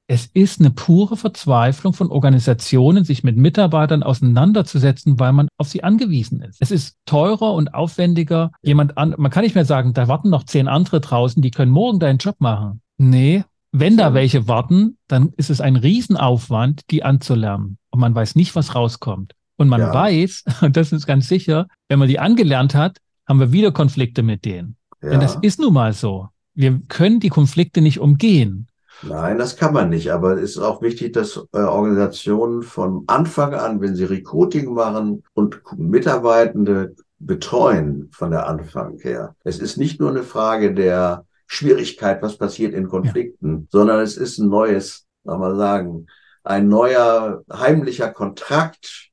[0.08, 5.84] Es ist eine pure Verzweiflung von Organisationen, sich mit Mitarbeitern auseinanderzusetzen, weil man auf sie
[5.84, 6.58] angewiesen ist.
[6.60, 8.50] Es ist teurer und aufwendiger.
[8.62, 11.70] Jemand an, man kann nicht mehr sagen, da warten noch zehn andere draußen, die können
[11.70, 12.82] morgen deinen Job machen.
[12.98, 17.78] Nee, wenn da welche warten, dann ist es ein Riesenaufwand, die anzulernen.
[17.90, 19.34] Und man weiß nicht, was rauskommt.
[19.56, 19.92] Und man ja.
[19.92, 24.22] weiß, und das ist ganz sicher, wenn man die angelernt hat, haben wir wieder Konflikte
[24.22, 24.76] mit denen.
[25.02, 25.10] Ja.
[25.10, 26.28] Denn das ist nun mal so.
[26.54, 28.68] Wir können die Konflikte nicht umgehen.
[29.02, 30.12] Nein, das kann man nicht.
[30.12, 35.24] Aber es ist auch wichtig, dass äh, Organisationen von Anfang an, wenn sie Recruiting machen
[35.34, 39.34] und Mitarbeitende betreuen von der Anfang her.
[39.44, 43.66] Es ist nicht nur eine Frage der Schwierigkeit, was passiert in Konflikten, ja.
[43.70, 46.06] sondern es ist ein neues, soll man sagen,
[46.44, 49.10] ein neuer heimlicher Kontrakt,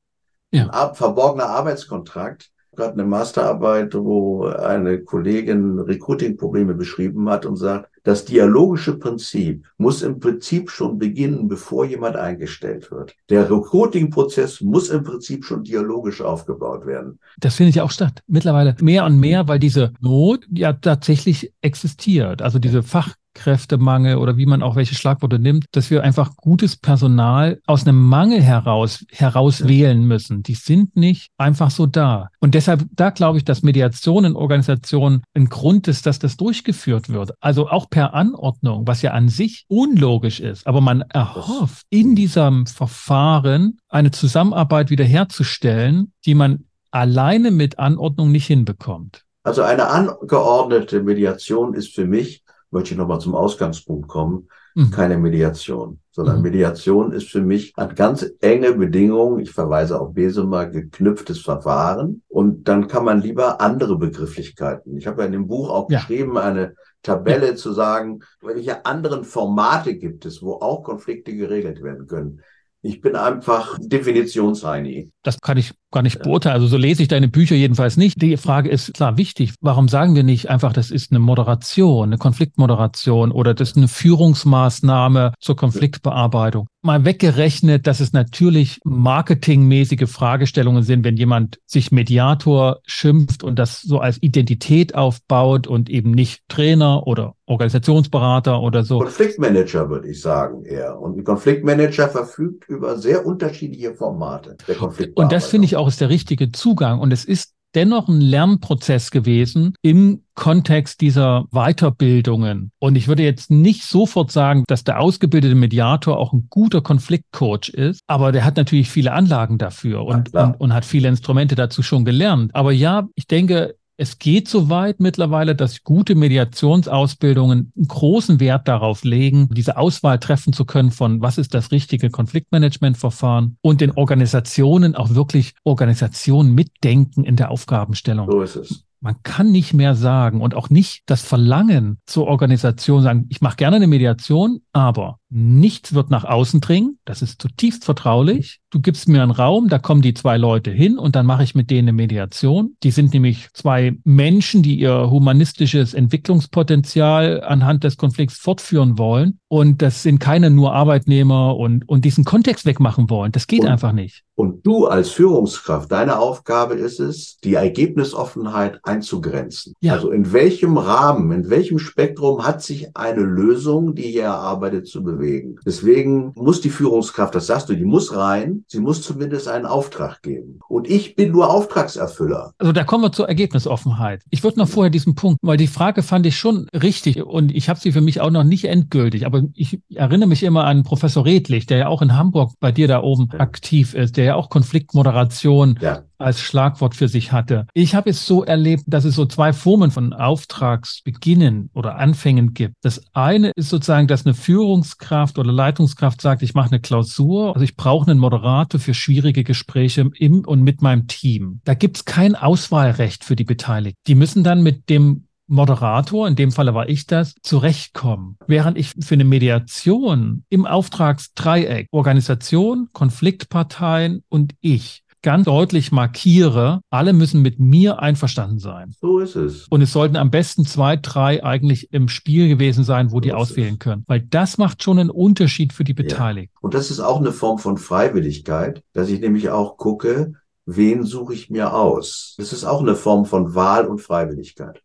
[0.50, 0.68] ja.
[0.68, 8.24] ein verborgener Arbeitskontrakt, gerade eine Masterarbeit, wo eine Kollegin Recruiting-Probleme beschrieben hat und sagt, das
[8.24, 13.14] dialogische Prinzip muss im Prinzip schon beginnen, bevor jemand eingestellt wird.
[13.28, 17.18] Der Recruiting-Prozess muss im Prinzip schon dialogisch aufgebaut werden.
[17.38, 18.22] Das findet ja auch statt.
[18.26, 22.40] Mittlerweile mehr und mehr, weil diese Not ja tatsächlich existiert.
[22.40, 26.76] Also diese Fach Kräftemangel oder wie man auch welche Schlagworte nimmt, dass wir einfach gutes
[26.76, 30.42] Personal aus einem Mangel heraus, heraus wählen müssen.
[30.42, 32.28] Die sind nicht einfach so da.
[32.40, 37.08] Und deshalb, da glaube ich, dass Mediation in Organisationen ein Grund ist, dass das durchgeführt
[37.08, 37.32] wird.
[37.40, 40.66] Also auch per Anordnung, was ja an sich unlogisch ist.
[40.66, 48.46] Aber man erhofft in diesem Verfahren eine Zusammenarbeit wiederherzustellen, die man alleine mit Anordnung nicht
[48.46, 49.24] hinbekommt.
[49.42, 54.90] Also eine angeordnete Mediation ist für mich möchte ich nochmal zum Ausgangspunkt kommen, mhm.
[54.90, 56.42] keine Mediation, sondern mhm.
[56.42, 62.68] Mediation ist für mich hat ganz enge Bedingungen, ich verweise auf Besemer, geknüpftes Verfahren und
[62.68, 64.96] dann kann man lieber andere Begrifflichkeiten.
[64.96, 65.98] Ich habe ja in dem Buch auch ja.
[65.98, 67.56] geschrieben, eine Tabelle ja.
[67.56, 72.40] zu sagen, welche anderen Formate gibt es, wo auch Konflikte geregelt werden können.
[72.82, 75.12] Ich bin einfach Definitionsheini.
[75.22, 76.54] Das kann ich gar nicht beurteilen.
[76.54, 78.20] Also so lese ich deine Bücher jedenfalls nicht.
[78.22, 79.54] Die Frage ist klar wichtig.
[79.60, 83.88] Warum sagen wir nicht einfach, das ist eine Moderation, eine Konfliktmoderation oder das ist eine
[83.88, 86.66] Führungsmaßnahme zur Konfliktbearbeitung?
[86.82, 93.82] Mal weggerechnet, dass es natürlich marketingmäßige Fragestellungen sind, wenn jemand sich Mediator schimpft und das
[93.82, 99.00] so als Identität aufbaut und eben nicht Trainer oder Organisationsberater oder so.
[99.00, 100.98] Konfliktmanager würde ich sagen eher.
[100.98, 105.24] Und ein Konfliktmanager verfügt über sehr unterschiedliche Formate der Konfliktbearbeitung.
[105.24, 107.00] Und das finde ich auch ist der richtige Zugang.
[107.00, 112.72] Und es ist dennoch ein Lernprozess gewesen im Kontext dieser Weiterbildungen.
[112.78, 117.68] Und ich würde jetzt nicht sofort sagen, dass der ausgebildete Mediator auch ein guter Konfliktcoach
[117.68, 121.82] ist, aber der hat natürlich viele Anlagen dafür und, und, und, hat viele Instrumente dazu
[121.82, 122.54] schon gelernt.
[122.54, 128.66] Aber ja, ich denke, Es geht so weit mittlerweile, dass gute Mediationsausbildungen einen großen Wert
[128.66, 133.90] darauf legen, diese Auswahl treffen zu können von, was ist das richtige Konfliktmanagementverfahren und den
[133.90, 138.30] Organisationen auch wirklich Organisationen mitdenken in der Aufgabenstellung.
[138.30, 138.84] So ist es.
[139.02, 143.56] Man kann nicht mehr sagen und auch nicht das Verlangen zur Organisation sagen, ich mache
[143.56, 146.98] gerne eine Mediation, aber nichts wird nach außen dringen.
[147.06, 148.60] Das ist zutiefst vertraulich.
[148.70, 151.56] Du gibst mir einen Raum, da kommen die zwei Leute hin und dann mache ich
[151.56, 152.76] mit denen eine Mediation.
[152.84, 159.40] Die sind nämlich zwei Menschen, die ihr humanistisches Entwicklungspotenzial anhand des Konflikts fortführen wollen.
[159.48, 163.32] Und das sind keine nur Arbeitnehmer und, und diesen Kontext wegmachen wollen.
[163.32, 164.22] Das geht und, einfach nicht.
[164.36, 169.74] Und du als Führungskraft, deine Aufgabe ist es, die Ergebnisoffenheit einzugrenzen.
[169.80, 169.94] Ja.
[169.94, 175.02] Also in welchem Rahmen, in welchem Spektrum hat sich eine Lösung, die hier erarbeitet, zu
[175.02, 175.56] bewegen.
[175.66, 180.22] Deswegen muss die Führungskraft, das sagst du, die muss rein, sie muss zumindest einen Auftrag
[180.22, 180.60] geben.
[180.68, 182.52] Und ich bin nur Auftragserfüller.
[182.58, 184.22] Also da kommen wir zur Ergebnisoffenheit.
[184.30, 187.68] Ich würde noch vorher diesen Punkt, weil die Frage fand ich schon richtig und ich
[187.68, 191.24] habe sie für mich auch noch nicht endgültig, aber ich erinnere mich immer an Professor
[191.24, 194.50] Redlich, der ja auch in Hamburg bei dir da oben aktiv ist, der ja auch
[194.50, 197.66] Konfliktmoderation ja als Schlagwort für sich hatte.
[197.74, 202.74] Ich habe es so erlebt, dass es so zwei Formen von Auftragsbeginnen oder Anfängen gibt.
[202.82, 207.64] Das eine ist sozusagen, dass eine Führungskraft oder Leitungskraft sagt, ich mache eine Klausur, also
[207.64, 211.60] ich brauche einen Moderator für schwierige Gespräche im und mit meinem Team.
[211.64, 213.98] Da gibt es kein Auswahlrecht für die Beteiligten.
[214.06, 218.36] Die müssen dann mit dem Moderator, in dem Falle war ich das, zurechtkommen.
[218.46, 227.12] Während ich für eine Mediation im Auftragsdreieck Organisation, Konfliktparteien und ich ganz deutlich markiere, alle
[227.12, 228.94] müssen mit mir einverstanden sein.
[229.00, 229.66] So ist es.
[229.68, 233.32] Und es sollten am besten zwei, drei eigentlich im Spiel gewesen sein, wo so die
[233.32, 233.78] auswählen es.
[233.78, 234.04] können.
[234.06, 236.54] Weil das macht schon einen Unterschied für die Beteiligten.
[236.54, 236.60] Ja.
[236.62, 240.34] Und das ist auch eine Form von Freiwilligkeit, dass ich nämlich auch gucke,
[240.66, 242.34] wen suche ich mir aus.
[242.38, 244.80] Das ist auch eine Form von Wahl und Freiwilligkeit.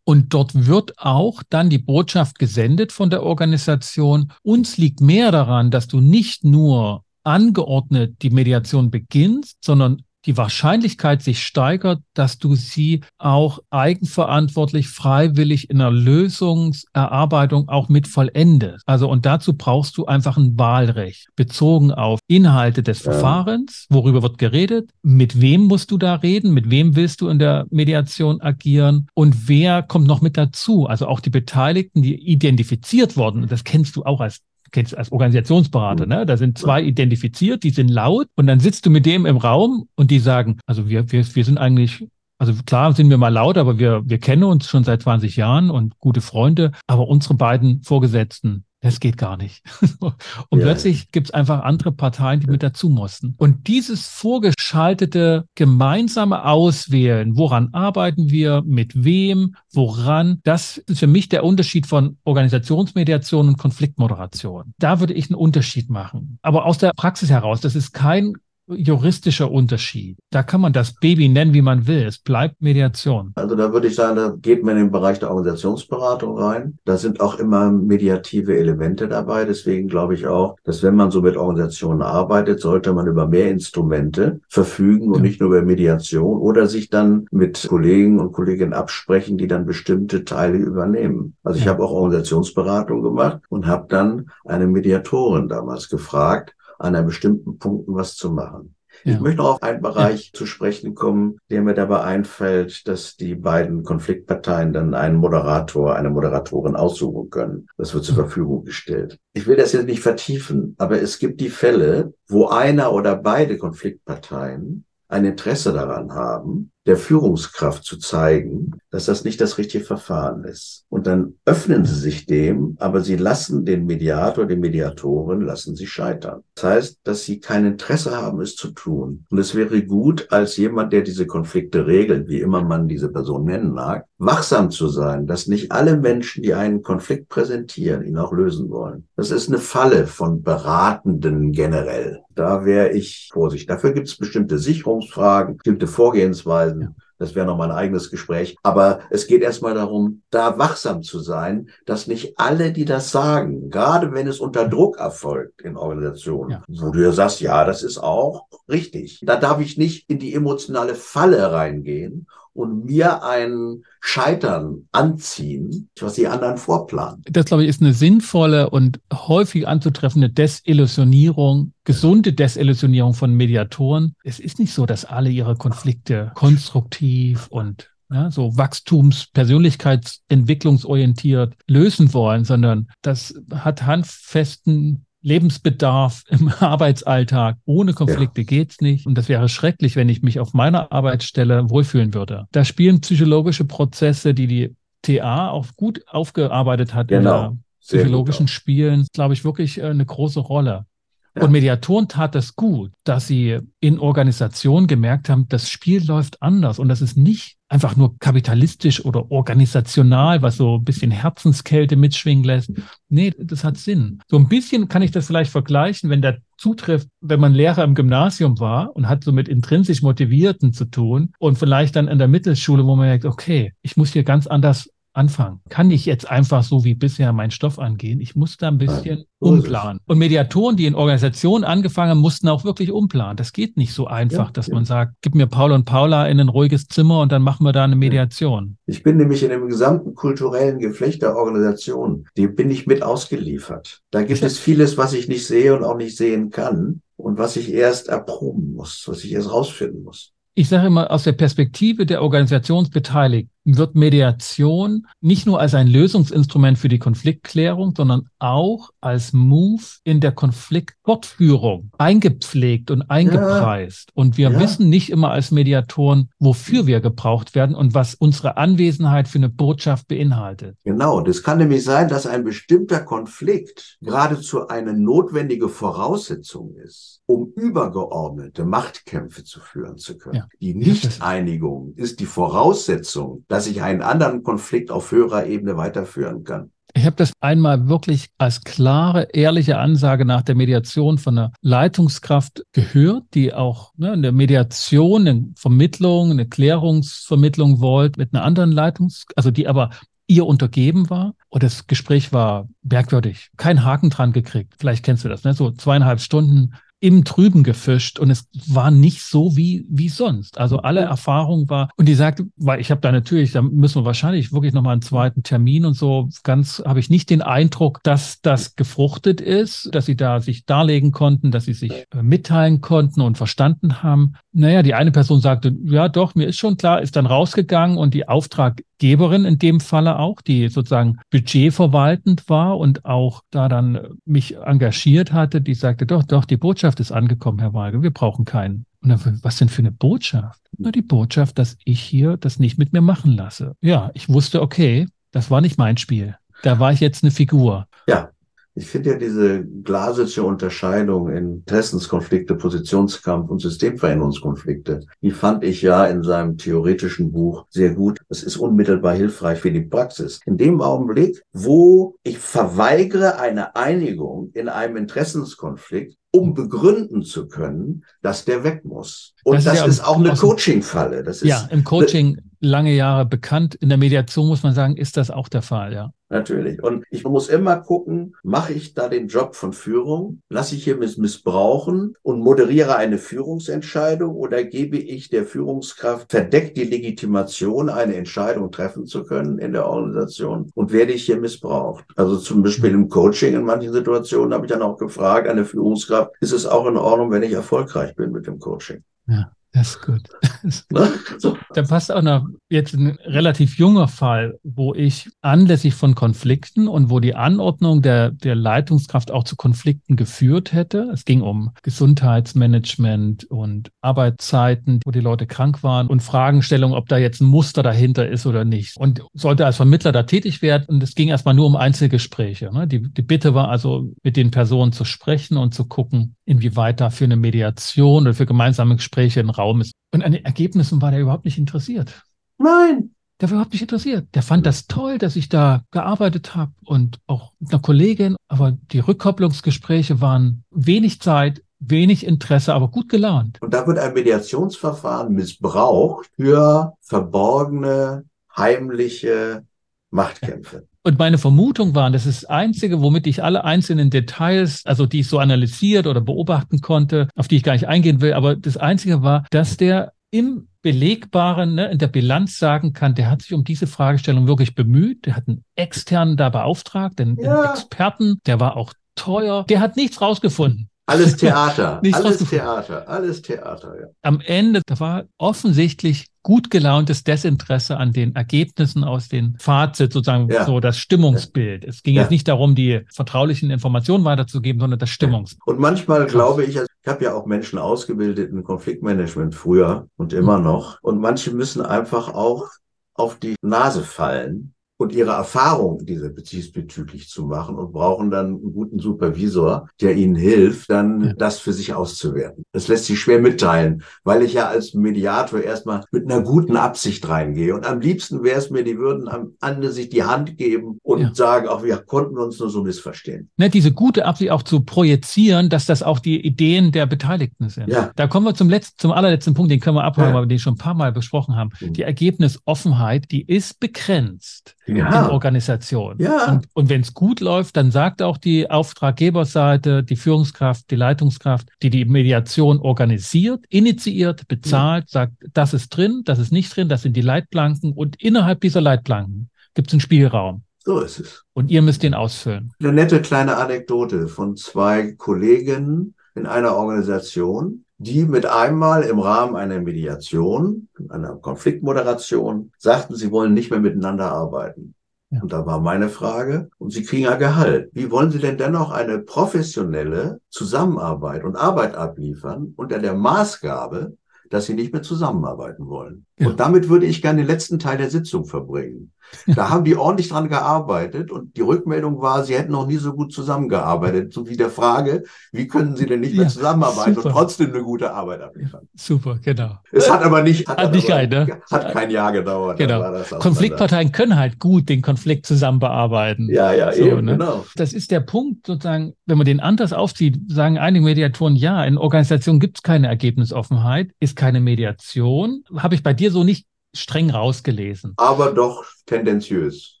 [0.04, 4.32] Und dort wird auch dann die Botschaft gesendet von der Organisation.
[4.42, 11.22] Uns liegt mehr daran, dass du nicht nur angeordnet die Mediation beginnst, sondern die Wahrscheinlichkeit
[11.22, 18.82] sich steigert, dass du sie auch eigenverantwortlich, freiwillig in der Lösungserarbeitung auch mit vollendest.
[18.86, 23.12] Also und dazu brauchst du einfach ein Wahlrecht, bezogen auf Inhalte des ja.
[23.12, 27.38] Verfahrens, worüber wird geredet, mit wem musst du da reden, mit wem willst du in
[27.38, 30.86] der Mediation agieren und wer kommt noch mit dazu.
[30.86, 36.06] Also auch die Beteiligten, die identifiziert wurden, das kennst du auch als kennst als Organisationsberater,
[36.06, 36.26] ne?
[36.26, 39.88] Da sind zwei identifiziert, die sind laut und dann sitzt du mit dem im Raum
[39.96, 42.06] und die sagen, also wir, wir, wir sind eigentlich
[42.40, 45.70] also klar sind wir mal laut, aber wir, wir kennen uns schon seit 20 Jahren
[45.70, 46.72] und gute Freunde.
[46.86, 49.62] Aber unsere beiden Vorgesetzten, das geht gar nicht.
[50.00, 50.64] und ja.
[50.64, 53.34] plötzlich gibt es einfach andere Parteien, die mit dazu mussten.
[53.36, 61.28] Und dieses vorgeschaltete gemeinsame Auswählen, woran arbeiten wir, mit wem, woran, das ist für mich
[61.28, 64.72] der Unterschied von Organisationsmediation und Konfliktmoderation.
[64.78, 66.38] Da würde ich einen Unterschied machen.
[66.40, 68.32] Aber aus der Praxis heraus, das ist kein
[68.70, 70.18] juristischer Unterschied.
[70.30, 72.04] Da kann man das Baby nennen, wie man will.
[72.04, 73.32] Es bleibt Mediation.
[73.34, 76.78] Also da würde ich sagen, da geht man in den Bereich der Organisationsberatung rein.
[76.84, 79.44] Da sind auch immer mediative Elemente dabei.
[79.44, 83.50] Deswegen glaube ich auch, dass wenn man so mit Organisationen arbeitet, sollte man über mehr
[83.50, 85.22] Instrumente verfügen und ja.
[85.22, 90.24] nicht nur über Mediation oder sich dann mit Kollegen und Kolleginnen absprechen, die dann bestimmte
[90.24, 91.34] Teile übernehmen.
[91.42, 91.72] Also ich ja.
[91.72, 97.94] habe auch Organisationsberatung gemacht und habe dann eine Mediatorin damals gefragt, an einem bestimmten Punkten
[97.94, 98.74] was zu machen.
[99.04, 99.14] Ja.
[99.14, 100.38] Ich möchte noch auf einen Bereich ja.
[100.38, 106.10] zu sprechen kommen, der mir dabei einfällt, dass die beiden Konfliktparteien dann einen Moderator, eine
[106.10, 107.68] Moderatorin aussuchen können.
[107.76, 108.20] Das wird zur.
[108.20, 109.18] Verfügung gestellt.
[109.32, 113.56] Ich will das jetzt nicht vertiefen, aber es gibt die Fälle, wo einer oder beide
[113.56, 120.42] Konfliktparteien ein Interesse daran haben, der Führungskraft zu zeigen, dass das nicht das richtige Verfahren
[120.42, 120.86] ist.
[120.88, 125.86] Und dann öffnen sie sich dem, aber sie lassen den Mediator, den Mediatoren, lassen sie
[125.86, 126.42] scheitern.
[126.56, 129.24] Das heißt, dass sie kein Interesse haben, es zu tun.
[129.30, 133.44] Und es wäre gut, als jemand, der diese Konflikte regelt, wie immer man diese Person
[133.44, 138.32] nennen mag, wachsam zu sein, dass nicht alle Menschen, die einen Konflikt präsentieren, ihn auch
[138.32, 139.06] lösen wollen.
[139.16, 142.20] Das ist eine Falle von Beratenden generell.
[142.34, 143.66] Da wäre ich vorsichtig.
[143.66, 146.96] Dafür gibt es bestimmte Sicherungsfragen, bestimmte Vorgehensweisen, werden.
[147.18, 148.56] Das wäre nochmal ein eigenes Gespräch.
[148.62, 153.68] Aber es geht erstmal darum, da wachsam zu sein, dass nicht alle, die das sagen,
[153.68, 156.62] gerade wenn es unter Druck erfolgt in Organisationen, ja.
[156.66, 159.20] wo du ja sagst, ja, das ist auch richtig.
[159.22, 162.26] Da darf ich nicht in die emotionale Falle reingehen
[162.60, 167.22] und mir ein Scheitern anziehen, was die anderen vorplanen.
[167.30, 174.14] Das, glaube ich, ist eine sinnvolle und häufig anzutreffende Desillusionierung, gesunde Desillusionierung von Mediatoren.
[174.22, 182.12] Es ist nicht so, dass alle ihre Konflikte konstruktiv und ja, so Wachstums-, Persönlichkeitsentwicklungsorientiert lösen
[182.12, 187.56] wollen, sondern das hat handfesten Lebensbedarf im Arbeitsalltag.
[187.64, 188.46] Ohne Konflikte ja.
[188.46, 189.06] geht's nicht.
[189.06, 192.46] Und das wäre schrecklich, wenn ich mich auf meiner Arbeitsstelle wohlfühlen würde.
[192.52, 197.50] Da spielen psychologische Prozesse, die die TA auch gut aufgearbeitet hat genau.
[197.50, 200.86] in psychologischen Spielen, glaube ich, wirklich äh, eine große Rolle.
[201.34, 201.42] Ja.
[201.42, 206.78] Und Mediatoren tat das gut, dass sie in Organisationen gemerkt haben, das Spiel läuft anders
[206.78, 212.42] und das ist nicht einfach nur kapitalistisch oder organisational, was so ein bisschen Herzenskälte mitschwingen
[212.42, 212.72] lässt.
[213.08, 214.18] Nee, das hat Sinn.
[214.28, 217.94] So ein bisschen kann ich das vielleicht vergleichen, wenn der zutrifft, wenn man Lehrer im
[217.94, 222.28] Gymnasium war und hat so mit intrinsisch Motivierten zu tun und vielleicht dann in der
[222.28, 225.60] Mittelschule, wo man merkt, okay, ich muss hier ganz anders anfangen.
[225.68, 228.20] Kann ich jetzt einfach so wie bisher meinen Stoff angehen?
[228.20, 230.00] Ich muss da ein bisschen umplanen.
[230.06, 233.36] Und Mediatoren, die in Organisationen angefangen haben, mussten auch wirklich umplanen.
[233.36, 234.74] Das geht nicht so einfach, ja, dass ja.
[234.74, 237.72] man sagt, gib mir Paul und Paula in ein ruhiges Zimmer und dann machen wir
[237.72, 238.76] da eine Mediation.
[238.86, 244.02] Ich bin nämlich in dem gesamten kulturellen Geflecht der Organisation, die bin ich mit ausgeliefert.
[244.10, 247.56] Da gibt es vieles, was ich nicht sehe und auch nicht sehen kann und was
[247.56, 250.32] ich erst erproben muss, was ich erst rausfinden muss.
[250.54, 256.78] Ich sage immer, aus der Perspektive der Organisationsbeteiligten wird Mediation nicht nur als ein Lösungsinstrument
[256.78, 264.08] für die Konfliktklärung, sondern auch als Move in der Konfliktfortführung eingepflegt und eingepreist.
[264.08, 264.12] Ja.
[264.14, 264.60] Und wir ja.
[264.60, 269.48] wissen nicht immer als Mediatoren, wofür wir gebraucht werden und was unsere Anwesenheit für eine
[269.48, 270.76] Botschaft beinhaltet.
[270.84, 277.52] Genau, das kann nämlich sein, dass ein bestimmter Konflikt geradezu eine notwendige Voraussetzung ist, um
[277.54, 280.36] übergeordnete Machtkämpfe zu führen zu können.
[280.36, 280.48] Ja.
[280.60, 286.70] Die Nichteinigung ist die Voraussetzung, dass ich einen anderen Konflikt auf höherer Ebene weiterführen kann.
[286.94, 292.64] Ich habe das einmal wirklich als klare, ehrliche Ansage nach der Mediation von einer Leitungskraft
[292.72, 298.72] gehört, die auch ne, in der Mediation, eine Vermittlung, eine Klärungsvermittlung wollte mit einer anderen
[298.72, 299.90] Leitungs, also die aber
[300.26, 301.34] ihr untergeben war.
[301.48, 303.50] Und das Gespräch war merkwürdig.
[303.56, 304.74] Kein Haken dran gekriegt.
[304.78, 305.54] Vielleicht kennst du das, ne?
[305.54, 310.58] So zweieinhalb Stunden im Trüben gefischt und es war nicht so wie wie sonst.
[310.58, 314.04] Also alle Erfahrung war und die sagte, weil ich habe da natürlich, da müssen wir
[314.04, 318.00] wahrscheinlich wirklich noch mal einen zweiten Termin und so ganz habe ich nicht den Eindruck,
[318.02, 322.82] dass das gefruchtet ist, dass sie da sich darlegen konnten, dass sie sich äh, mitteilen
[322.82, 324.34] konnten und verstanden haben.
[324.52, 328.14] Naja, die eine Person sagte, ja doch, mir ist schon klar, ist dann rausgegangen und
[328.14, 334.56] die Auftraggeberin in dem Falle auch, die sozusagen budgetverwaltend war und auch da dann mich
[334.56, 338.86] engagiert hatte, die sagte, doch, doch, die Botschaft ist angekommen, Herr Weigel, wir brauchen keinen.
[339.02, 340.60] Und dann, was denn für eine Botschaft?
[340.76, 343.76] Na, die Botschaft, dass ich hier das nicht mit mir machen lasse.
[343.80, 346.36] Ja, ich wusste, okay, das war nicht mein Spiel.
[346.62, 347.86] Da war ich jetzt eine Figur.
[348.08, 348.30] Ja,
[348.74, 356.06] ich finde ja diese Glasische Unterscheidung in Interessenskonflikte, Positionskampf und Systemveränderungskonflikte, die fand ich ja
[356.06, 358.18] in seinem theoretischen Buch sehr gut.
[358.28, 360.40] Es ist unmittelbar hilfreich für die Praxis.
[360.46, 368.04] In dem Augenblick, wo ich verweigere eine Einigung in einem Interessenskonflikt, um begründen zu können,
[368.22, 369.34] dass der weg muss.
[369.44, 371.24] Und das, das ist, ja ist, auch eine Coaching-Falle.
[371.24, 373.74] Das ist ja im Coaching lange Jahre bekannt.
[373.74, 376.12] In der Mediation muss man sagen, ist das auch der Fall, ja.
[376.32, 376.80] Natürlich.
[376.80, 380.42] Und ich muss immer gucken, mache ich da den Job von Führung?
[380.48, 386.84] Lasse ich hier missbrauchen und moderiere eine Führungsentscheidung oder gebe ich der Führungskraft verdeckt die
[386.84, 392.04] Legitimation, eine Entscheidung treffen zu können in der Organisation und werde ich hier missbraucht?
[392.14, 396.30] Also zum Beispiel im Coaching in manchen Situationen habe ich dann auch gefragt, eine Führungskraft,
[396.40, 399.02] ist es auch in Ordnung, wenn ich erfolgreich bin mit dem Coaching?
[399.26, 399.50] Ja.
[399.72, 400.22] Das ist gut.
[400.90, 401.08] Ne?
[401.38, 401.56] so.
[401.74, 407.08] Dann passt auch noch jetzt ein relativ junger Fall, wo ich anlässlich von Konflikten und
[407.08, 411.08] wo die Anordnung der, der Leitungskraft auch zu Konflikten geführt hätte.
[411.14, 417.16] Es ging um Gesundheitsmanagement und Arbeitszeiten, wo die Leute krank waren und Fragestellung, ob da
[417.16, 418.98] jetzt ein Muster dahinter ist oder nicht.
[418.98, 420.84] Und sollte als Vermittler da tätig werden.
[420.88, 422.70] Und es ging erstmal nur um Einzelgespräche.
[422.72, 422.86] Ne?
[422.86, 427.10] Die, die Bitte war also, mit den Personen zu sprechen und zu gucken, inwieweit da
[427.10, 429.92] für eine Mediation oder für gemeinsame Gespräche ein Raum ist.
[430.12, 432.24] Und an den Ergebnissen war der überhaupt nicht interessiert.
[432.58, 433.14] Nein.
[433.40, 434.26] Der war überhaupt nicht interessiert.
[434.34, 438.34] Der fand das toll, dass ich da gearbeitet habe und auch mit einer Kollegin.
[438.48, 443.62] Aber die Rückkopplungsgespräche waren wenig Zeit, wenig Interesse, aber gut gelaunt.
[443.62, 448.24] Und da wird ein Mediationsverfahren missbraucht für verborgene,
[448.56, 449.64] heimliche
[450.10, 450.89] Machtkämpfe.
[451.02, 455.20] Und meine Vermutung war, das ist das Einzige, womit ich alle einzelnen Details, also die
[455.20, 458.76] ich so analysiert oder beobachten konnte, auf die ich gar nicht eingehen will, aber das
[458.76, 463.52] Einzige war, dass der im Belegbaren, ne, in der Bilanz sagen kann, der hat sich
[463.52, 467.62] um diese Fragestellung wirklich bemüht, der hat einen externen da beauftragt, den, ja.
[467.62, 470.88] den Experten, der war auch teuer, der hat nichts rausgefunden.
[471.06, 474.06] Alles Theater, alles Theater, alles Theater, ja.
[474.22, 480.48] Am Ende, da war offensichtlich gut gelauntes Desinteresse an den Ergebnissen aus den Fazit, sozusagen
[480.48, 480.64] ja.
[480.64, 481.84] so das Stimmungsbild.
[481.84, 482.22] Es ging ja.
[482.22, 485.66] jetzt nicht darum, die vertraulichen Informationen weiterzugeben, sondern das Stimmungsbild.
[485.66, 490.32] Und manchmal glaube ich, also ich habe ja auch Menschen ausgebildet in Konfliktmanagement früher und
[490.32, 490.64] immer mhm.
[490.64, 490.98] noch.
[491.02, 492.68] Und manche müssen einfach auch
[493.14, 498.72] auf die Nase fallen und ihre Erfahrung diese diesbezüglich zu machen und brauchen dann einen
[498.74, 501.32] guten Supervisor, der ihnen hilft, dann ja.
[501.32, 502.64] das für sich auszuwerten.
[502.72, 507.26] Das lässt sich schwer mitteilen, weil ich ja als Mediator erstmal mit einer guten Absicht
[507.26, 507.74] reingehe.
[507.74, 511.22] Und am liebsten wäre es mir, die würden am Ende sich die Hand geben und
[511.22, 511.34] ja.
[511.34, 513.48] sagen, auch wir konnten uns nur so missverstehen.
[513.56, 517.88] Ne, diese gute Absicht auch zu projizieren, dass das auch die Ideen der Beteiligten sind.
[517.88, 518.10] Ja.
[518.16, 520.34] Da kommen wir zum letzten, zum allerletzten Punkt, den können wir abhaken, ja.
[520.34, 521.70] weil wir den schon ein paar Mal besprochen haben.
[521.80, 521.94] Mhm.
[521.94, 525.24] Die Ergebnisoffenheit, die ist begrenzt ja.
[525.24, 526.16] in Organisation.
[526.18, 526.52] Ja.
[526.52, 531.68] Und, und wenn es gut läuft, dann sagt auch die Auftraggeberseite, die Führungskraft, die Leitungskraft,
[531.82, 535.22] die die Mediation organisiert, initiiert, bezahlt, ja.
[535.22, 538.80] sagt, das ist drin, das ist nicht drin, das sind die Leitplanken und innerhalb dieser
[538.80, 540.62] Leitplanken gibt es einen Spielraum.
[540.84, 541.44] So ist es.
[541.52, 542.72] Und ihr müsst den ausfüllen.
[542.80, 549.56] Eine nette kleine Anekdote von zwei Kollegen in einer Organisation, die mit einmal im Rahmen
[549.56, 554.94] einer Mediation, einer Konfliktmoderation, sagten, sie wollen nicht mehr miteinander arbeiten.
[555.30, 555.42] Ja.
[555.42, 557.90] Und da war meine Frage, und Sie kriegen ja Gehalt.
[557.92, 564.16] Wie wollen Sie denn dennoch eine professionelle Zusammenarbeit und Arbeit abliefern unter der Maßgabe,
[564.50, 566.26] dass Sie nicht mehr zusammenarbeiten wollen?
[566.36, 566.48] Ja.
[566.48, 569.12] Und damit würde ich gerne den letzten Teil der Sitzung verbringen.
[569.46, 573.12] Da haben die ordentlich dran gearbeitet und die Rückmeldung war, sie hätten noch nie so
[573.12, 574.32] gut zusammengearbeitet.
[574.32, 577.28] So wie der Frage, wie können sie denn nicht mehr ja, zusammenarbeiten super.
[577.28, 578.88] und trotzdem eine gute Arbeit abliefern?
[578.94, 579.78] Super, genau.
[579.92, 581.60] Es hat aber nicht, hat, hat nicht aber, kein, ne?
[581.70, 582.78] hat kein Jahr gedauert.
[582.78, 583.12] Genau.
[583.38, 586.48] Konfliktparteien können halt gut den Konflikt zusammen bearbeiten.
[586.50, 587.32] Ja, ja, so, eben, ne?
[587.32, 587.64] genau.
[587.76, 591.98] Das ist der Punkt sozusagen, wenn man den anders aufzieht, sagen einige Mediatoren, ja, in
[591.98, 595.64] Organisationen gibt es keine Ergebnisoffenheit, ist keine Mediation.
[595.76, 598.14] Habe ich bei dir so nicht streng rausgelesen.
[598.16, 600.00] Aber doch tendenziös.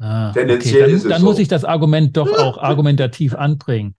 [0.00, 0.82] Ah, Tendenziell okay.
[0.82, 1.26] Dann, ist es dann so.
[1.26, 3.96] muss ich das Argument doch auch argumentativ anbringen.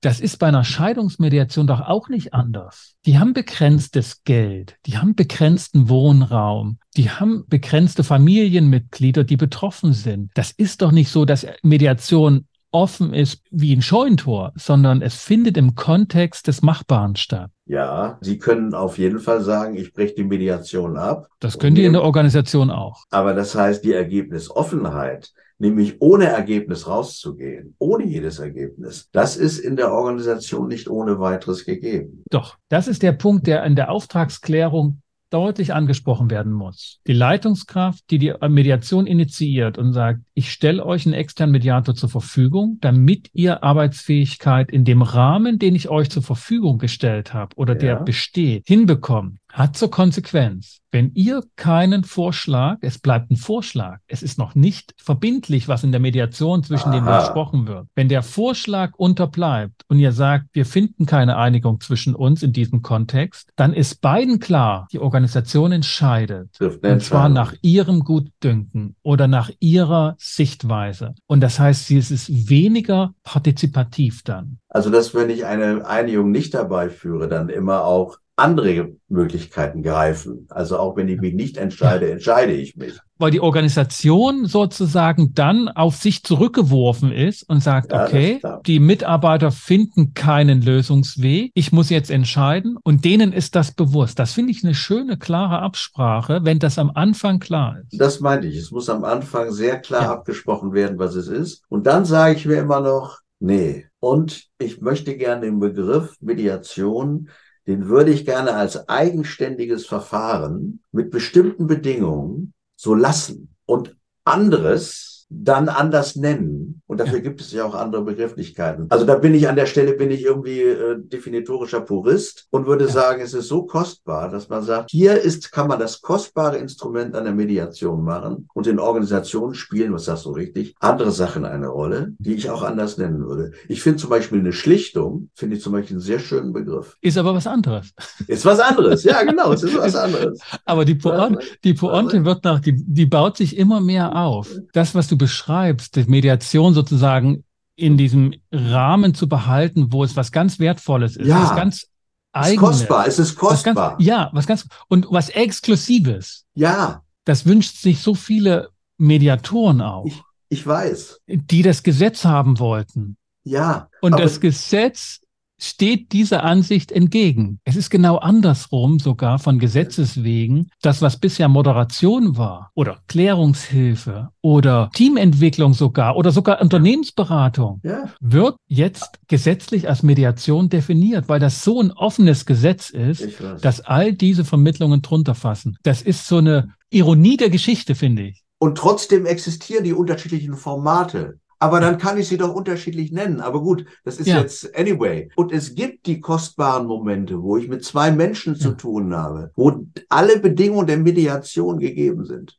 [0.00, 2.96] Das ist bei einer Scheidungsmediation doch auch nicht anders.
[3.04, 10.30] Die haben begrenztes Geld, die haben begrenzten Wohnraum, die haben begrenzte Familienmitglieder, die betroffen sind.
[10.34, 15.56] Das ist doch nicht so, dass Mediation offen ist wie ein Scheuntor, sondern es findet
[15.56, 17.50] im Kontext des Machbaren statt.
[17.66, 21.28] Ja, Sie können auf jeden Fall sagen, ich breche die Mediation ab.
[21.40, 23.04] Das können die in der Organisation auch.
[23.10, 29.76] Aber das heißt, die Ergebnisoffenheit, nämlich ohne Ergebnis rauszugehen, ohne jedes Ergebnis, das ist in
[29.76, 32.24] der Organisation nicht ohne weiteres gegeben.
[32.30, 35.00] Doch, das ist der Punkt, der in der Auftragsklärung
[35.34, 37.00] deutlich angesprochen werden muss.
[37.08, 42.08] Die Leitungskraft, die die Mediation initiiert und sagt, ich stelle euch einen externen Mediator zur
[42.08, 47.74] Verfügung, damit ihr Arbeitsfähigkeit in dem Rahmen, den ich euch zur Verfügung gestellt habe oder
[47.74, 47.80] ja.
[47.80, 54.22] der besteht, hinbekommt hat zur Konsequenz, wenn ihr keinen Vorschlag, es bleibt ein Vorschlag, es
[54.22, 56.94] ist noch nicht verbindlich, was in der Mediation zwischen Aha.
[56.94, 57.86] denen besprochen wird.
[57.94, 62.82] Wenn der Vorschlag unterbleibt und ihr sagt, wir finden keine Einigung zwischen uns in diesem
[62.82, 66.50] Kontext, dann ist beiden klar, die Organisation entscheidet.
[66.60, 71.14] Und zwar nach ihrem Gutdünken oder nach ihrer Sichtweise.
[71.26, 74.58] Und das heißt, sie ist weniger partizipativ dann.
[74.68, 80.46] Also, dass wenn ich eine Einigung nicht dabei führe, dann immer auch andere Möglichkeiten greifen.
[80.50, 82.98] Also auch wenn ich mich nicht entscheide, entscheide ich mich.
[83.16, 89.52] Weil die Organisation sozusagen dann auf sich zurückgeworfen ist und sagt, ja, okay, die Mitarbeiter
[89.52, 94.18] finden keinen Lösungsweg, ich muss jetzt entscheiden und denen ist das bewusst.
[94.18, 98.00] Das finde ich eine schöne, klare Absprache, wenn das am Anfang klar ist.
[98.00, 98.56] Das meinte ich.
[98.56, 100.12] Es muss am Anfang sehr klar ja.
[100.12, 101.62] abgesprochen werden, was es ist.
[101.68, 103.86] Und dann sage ich mir immer noch, nee.
[104.00, 107.28] Und ich möchte gerne den Begriff Mediation
[107.66, 113.54] den würde ich gerne als eigenständiges Verfahren mit bestimmten Bedingungen so lassen.
[113.66, 116.82] Und anderes dann anders nennen.
[116.86, 118.86] Und dafür gibt es ja auch andere Begrifflichkeiten.
[118.90, 122.84] Also da bin ich an der Stelle, bin ich irgendwie äh, definitorischer Purist und würde
[122.84, 122.90] ja.
[122.90, 127.16] sagen, es ist so kostbar, dass man sagt, hier ist, kann man das kostbare Instrument
[127.16, 132.12] einer Mediation machen und in Organisationen spielen, was sagst du richtig, andere Sachen eine Rolle,
[132.18, 133.52] die ich auch anders nennen würde.
[133.68, 136.96] Ich finde zum Beispiel eine Schlichtung, finde ich zum Beispiel einen sehr schönen Begriff.
[137.00, 137.92] Ist aber was anderes.
[138.28, 140.38] Ist was anderes, ja genau, es ist was anderes.
[140.66, 144.50] aber die Pointe, die Pointe wird nach, die, die baut sich immer mehr auf.
[144.74, 147.44] Das, was du beschreibst, die Mediation sozusagen
[147.76, 151.42] in diesem Rahmen zu behalten, wo es was ganz Wertvolles ist, ja.
[151.42, 151.86] was ganz
[152.32, 152.50] Eigenes.
[152.50, 153.92] Es ist kostbar, es ist kostbar.
[153.92, 156.44] Was ganz, ja, was ganz, und was Exklusives.
[156.54, 157.02] Ja.
[157.24, 158.68] Das wünscht sich so viele
[158.98, 160.04] Mediatoren auch.
[160.04, 161.22] Ich, ich weiß.
[161.26, 163.16] Die das Gesetz haben wollten.
[163.44, 163.88] Ja.
[164.02, 165.20] Und das Gesetz
[165.58, 167.60] steht dieser Ansicht entgegen.
[167.64, 170.68] Es ist genau andersrum sogar von Gesetzes wegen.
[170.82, 178.08] Das, was bisher Moderation war oder Klärungshilfe oder Teamentwicklung sogar oder sogar Unternehmensberatung, ja.
[178.20, 183.26] wird jetzt gesetzlich als Mediation definiert, weil das so ein offenes Gesetz ist,
[183.60, 185.76] dass all diese Vermittlungen drunter fassen.
[185.82, 188.44] Das ist so eine Ironie der Geschichte, finde ich.
[188.58, 191.38] Und trotzdem existieren die unterschiedlichen Formate.
[191.58, 193.40] Aber dann kann ich sie doch unterschiedlich nennen.
[193.40, 194.40] Aber gut, das ist ja.
[194.40, 195.28] jetzt anyway.
[195.36, 199.84] Und es gibt die kostbaren Momente, wo ich mit zwei Menschen zu tun habe, wo
[200.08, 202.58] alle Bedingungen der Mediation gegeben sind.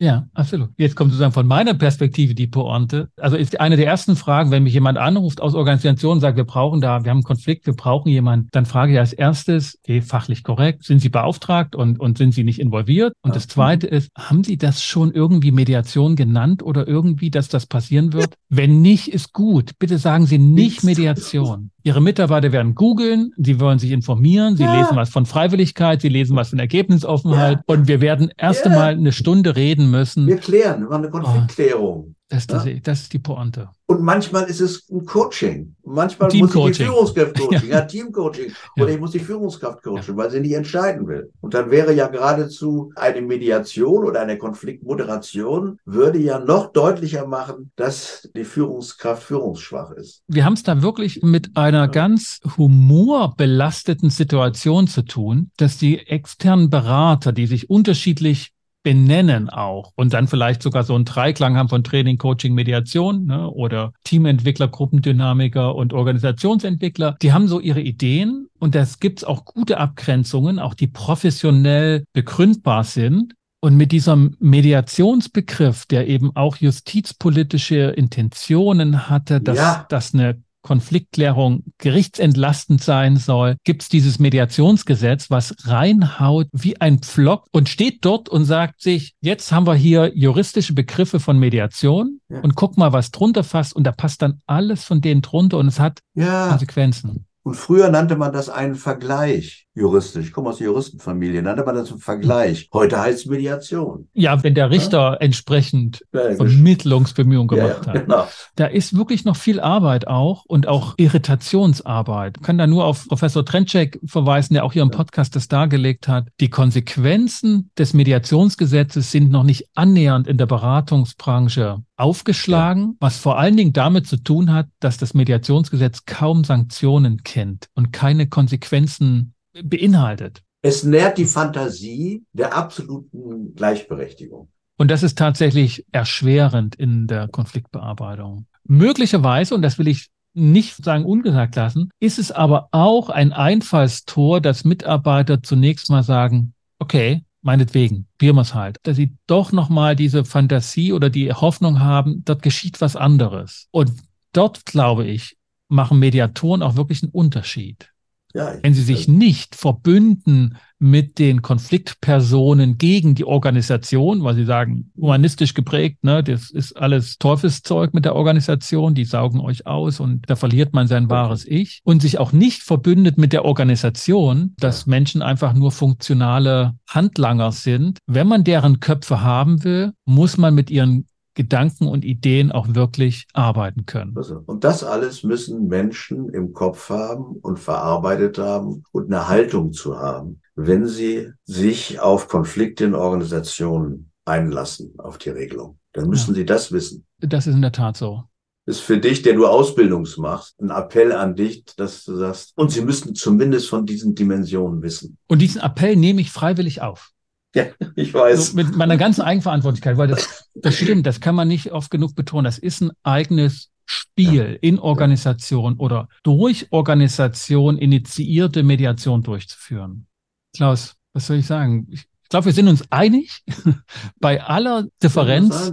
[0.00, 0.70] Ja, absolut.
[0.78, 3.10] Jetzt kommt sozusagen von meiner Perspektive die Pointe.
[3.18, 6.44] Also ist eine der ersten Fragen, wenn mich jemand anruft aus Organisationen und sagt, wir
[6.44, 10.00] brauchen da, wir haben einen Konflikt, wir brauchen jemanden, dann frage ich als erstes, okay,
[10.00, 13.12] fachlich korrekt, sind Sie beauftragt und, und sind Sie nicht involviert?
[13.20, 17.66] Und das zweite ist, haben Sie das schon irgendwie Mediation genannt oder irgendwie, dass das
[17.66, 18.34] passieren wird?
[18.48, 19.78] Wenn nicht, ist gut.
[19.78, 21.70] Bitte sagen Sie nicht Mediation.
[21.82, 24.80] Ihre Mitarbeiter werden googeln, sie wollen sich informieren, sie ja.
[24.80, 27.62] lesen was von Freiwilligkeit, sie lesen was von Ergebnisoffenheit ja.
[27.66, 28.70] und wir werden erst ja.
[28.70, 30.26] einmal eine Stunde reden müssen.
[30.26, 32.08] Wir klären, wir machen eine Konfliktklärung.
[32.08, 33.70] Oh, das, das, das ist die Pointe.
[33.86, 35.74] Und manchmal ist es ein Coaching.
[35.84, 38.52] Manchmal muss ich die Führungskraft coachen, ja, ja Teamcoaching.
[38.76, 38.84] Ja.
[38.84, 40.16] Oder ich muss die Führungskraft coachen, ja.
[40.16, 41.32] weil sie nicht entscheiden will.
[41.40, 47.72] Und dann wäre ja geradezu eine Mediation oder eine Konfliktmoderation würde ja noch deutlicher machen,
[47.74, 50.22] dass die Führungskraft führungsschwach ist.
[50.28, 56.70] Wir haben es da wirklich mit einer ganz humorbelasteten Situation zu tun, dass die externen
[56.70, 61.84] Berater, die sich unterschiedlich benennen auch und dann vielleicht sogar so einen Dreiklang haben von
[61.84, 67.16] Training, Coaching, Mediation ne, oder Teamentwickler, Gruppendynamiker und Organisationsentwickler.
[67.20, 72.84] Die haben so ihre Ideen und das gibt's auch gute Abgrenzungen, auch die professionell begründbar
[72.84, 73.34] sind.
[73.62, 79.86] Und mit diesem Mediationsbegriff, der eben auch justizpolitische Intentionen hatte, dass ja.
[79.90, 87.46] das eine Konfliktklärung gerichtsentlastend sein soll, gibt es dieses Mediationsgesetz, was reinhaut wie ein Pflock
[87.52, 92.40] und steht dort und sagt sich, jetzt haben wir hier juristische Begriffe von Mediation ja.
[92.40, 95.68] und guck mal, was drunter fasst und da passt dann alles von denen drunter und
[95.68, 96.48] es hat ja.
[96.48, 97.26] Konsequenzen.
[97.42, 100.26] Und früher nannte man das einen Vergleich juristisch.
[100.26, 102.68] Ich komme aus der Juristenfamilie, nannte man das einen Vergleich.
[102.72, 104.08] Heute heißt es Mediation.
[104.12, 105.14] Ja, wenn der Richter ja?
[105.14, 108.02] entsprechend ja, Vermittlungsbemühungen gemacht ja, hat.
[108.02, 108.26] Genau.
[108.56, 112.38] Da ist wirklich noch viel Arbeit auch und auch Irritationsarbeit.
[112.38, 116.08] Ich kann da nur auf Professor Trentschek verweisen, der auch hier im Podcast das dargelegt
[116.08, 116.28] hat.
[116.40, 123.56] Die Konsequenzen des Mediationsgesetzes sind noch nicht annähernd in der Beratungsbranche aufgeschlagen, was vor allen
[123.56, 130.42] Dingen damit zu tun hat, dass das Mediationsgesetz kaum Sanktionen kennt und keine Konsequenzen beinhaltet.
[130.62, 134.48] Es nährt die Fantasie der absoluten Gleichberechtigung.
[134.76, 138.46] Und das ist tatsächlich erschwerend in der Konfliktbearbeitung.
[138.64, 144.40] Möglicherweise, und das will ich nicht sagen ungesagt lassen, ist es aber auch ein Einfallstor,
[144.40, 150.24] dass Mitarbeiter zunächst mal sagen, okay, meinetwegen, wir es halt, dass sie doch nochmal diese
[150.24, 153.68] Fantasie oder die Hoffnung haben, dort geschieht was anderes.
[153.70, 153.92] Und
[154.32, 155.36] dort, glaube ich,
[155.68, 157.89] machen Mediatoren auch wirklich einen Unterschied.
[158.34, 164.92] Ja, Wenn sie sich nicht verbünden mit den Konfliktpersonen gegen die Organisation, weil sie sagen,
[164.96, 170.28] humanistisch geprägt, ne, das ist alles Teufelszeug mit der Organisation, die saugen euch aus und
[170.30, 171.80] da verliert man sein wahres Ich.
[171.84, 174.86] Und sich auch nicht verbündet mit der Organisation, dass.
[174.90, 177.98] Menschen einfach nur funktionale Handlanger sind.
[178.06, 183.26] Wenn man deren Köpfe haben will, muss man mit ihren Gedanken und Ideen auch wirklich
[183.32, 184.16] arbeiten können.
[184.16, 189.72] Also, und das alles müssen Menschen im Kopf haben und verarbeitet haben und eine Haltung
[189.72, 195.78] zu haben, wenn sie sich auf Konflikte in Organisationen einlassen, auf die Regelung.
[195.92, 196.36] Dann müssen ja.
[196.36, 197.06] sie das wissen.
[197.18, 198.24] Das ist in der Tat so
[198.70, 202.70] ist für dich, der du Ausbildungs machst, ein Appell an dich, dass du sagst, und
[202.70, 205.18] sie müssten zumindest von diesen Dimensionen wissen.
[205.26, 207.10] Und diesen Appell nehme ich freiwillig auf.
[207.54, 207.64] Ja,
[207.96, 208.50] ich weiß.
[208.50, 212.14] So mit meiner ganzen Eigenverantwortlichkeit, weil das, das stimmt, das kann man nicht oft genug
[212.14, 212.44] betonen.
[212.44, 220.06] Das ist ein eigenes Spiel in Organisation oder durch Organisation initiierte Mediation durchzuführen.
[220.54, 221.88] Klaus, was soll ich sagen?
[221.90, 223.42] Ich ich glaube, wir sind uns einig
[224.20, 225.72] bei aller Differenz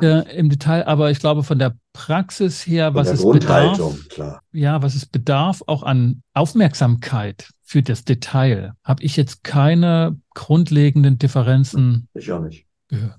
[0.00, 4.40] äh, im Detail, aber ich glaube von der Praxis her, was es bedarf, klar.
[4.52, 11.18] ja, was es bedarf, auch an Aufmerksamkeit für das Detail, habe ich jetzt keine grundlegenden
[11.18, 12.08] Differenzen.
[12.14, 12.66] Ich auch nicht.
[12.88, 13.18] Gehört.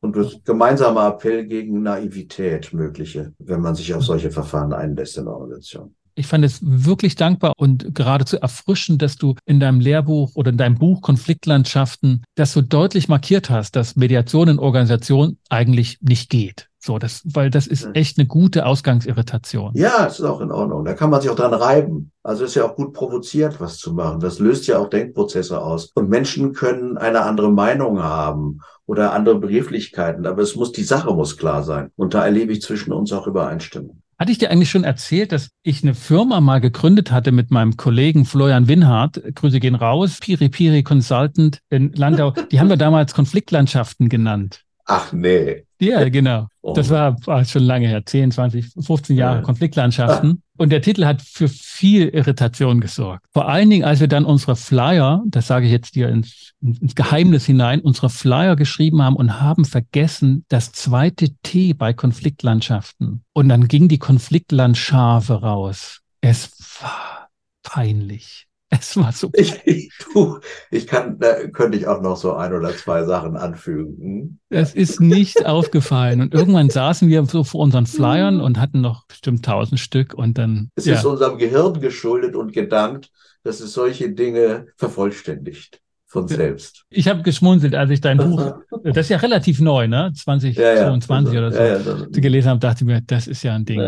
[0.00, 5.24] Und das gemeinsame Appell gegen Naivität mögliche, wenn man sich auf solche Verfahren einlässt in
[5.24, 5.94] der Organisation.
[6.14, 10.56] Ich fand es wirklich dankbar und geradezu erfrischend, dass du in deinem Lehrbuch oder in
[10.56, 16.70] deinem Buch Konfliktlandschaften das so deutlich markiert hast, dass Mediation in Organisation eigentlich nicht geht
[16.86, 19.72] So, das, weil das ist echt eine gute Ausgangsirritation.
[19.74, 20.84] Ja, es ist auch in Ordnung.
[20.84, 22.12] Da kann man sich auch dran reiben.
[22.22, 24.20] Also ist ja auch gut provoziert, was zu machen.
[24.20, 25.86] Das löst ja auch Denkprozesse aus.
[25.96, 31.12] Und Menschen können eine andere Meinung haben oder andere Begrifflichkeiten, aber es muss, die Sache
[31.12, 31.90] muss klar sein.
[31.96, 34.00] Und da erlebe ich zwischen uns auch Übereinstimmung.
[34.16, 37.76] Hatte ich dir eigentlich schon erzählt, dass ich eine Firma mal gegründet hatte mit meinem
[37.76, 39.20] Kollegen Florian Winhardt?
[39.34, 40.18] Grüße gehen raus.
[40.20, 42.32] Piri Piri Consultant in Landau.
[42.52, 44.65] Die haben wir damals Konfliktlandschaften genannt.
[44.86, 45.64] Ach nee.
[45.78, 46.46] Ja, genau.
[46.62, 46.72] Oh.
[46.72, 49.42] Das war, schon lange her, 10, 20, 15 Jahre ja.
[49.42, 50.42] Konfliktlandschaften.
[50.56, 53.26] Und der Titel hat für viel Irritation gesorgt.
[53.32, 56.94] Vor allen Dingen, als wir dann unsere Flyer, das sage ich jetzt dir ins, ins
[56.94, 63.22] Geheimnis hinein, unsere Flyer geschrieben haben und haben vergessen das zweite T bei Konfliktlandschaften.
[63.34, 66.00] Und dann ging die Konfliktlandschafe raus.
[66.22, 67.28] Es war
[67.62, 68.46] peinlich.
[68.68, 69.30] Es war so.
[69.34, 70.40] Ich, ich, du,
[70.70, 73.96] ich kann, da könnte ich auch noch so ein oder zwei Sachen anfügen.
[74.00, 74.38] Hm?
[74.48, 76.20] Es ist nicht aufgefallen.
[76.20, 80.38] Und irgendwann saßen wir so vor unseren Flyern und hatten noch bestimmt tausend Stück und
[80.38, 80.70] dann.
[80.74, 80.94] Es ja.
[80.94, 83.10] ist unserem Gehirn geschuldet und gedankt,
[83.44, 86.84] dass es solche Dinge vervollständigt von selbst.
[86.88, 88.54] Ich habe geschmunzelt, als ich dein Buch,
[88.84, 90.12] das ist ja relativ neu, ne?
[90.14, 91.46] 2022 ja, ja.
[91.46, 93.80] oder so, ja, ja, gelesen habe, dachte ich mir, das ist ja ein Ding.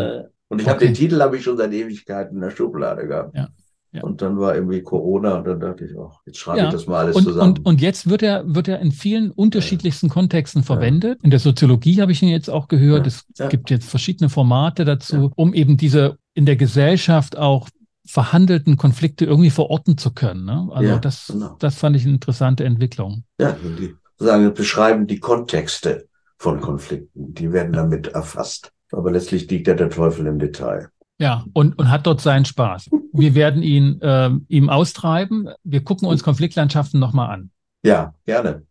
[0.49, 0.75] Und ich okay.
[0.75, 3.35] habe den Titel habe ich schon seit Ewigkeiten in der Schublade gehabt.
[3.35, 3.49] Ja.
[3.91, 4.03] Ja.
[4.03, 6.65] Und dann war irgendwie Corona und dann dachte ich, auch, jetzt schreibe ja.
[6.67, 7.57] ich das mal alles und, zusammen.
[7.57, 11.19] Und, und jetzt wird er, wird er in vielen unterschiedlichsten Kontexten verwendet.
[11.23, 13.07] In der Soziologie habe ich ihn jetzt auch gehört.
[13.07, 17.67] Es gibt jetzt verschiedene Formate dazu, um eben diese in der Gesellschaft auch
[18.05, 20.45] verhandelten Konflikte irgendwie verorten zu können.
[20.45, 20.69] Ne?
[20.71, 21.55] Also das, genau.
[21.59, 23.23] das fand ich eine interessante Entwicklung.
[23.39, 27.33] Ja, die sagen, beschreiben die Kontexte von Konflikten.
[27.33, 28.71] Die werden damit erfasst.
[28.91, 30.89] Aber letztlich liegt ja der Teufel im Detail.
[31.19, 32.89] Ja, und, und hat dort seinen Spaß.
[33.11, 35.49] Wir werden ihn äh, ihm austreiben.
[35.63, 37.51] Wir gucken uns Konfliktlandschaften nochmal an.
[37.83, 38.65] Ja, gerne.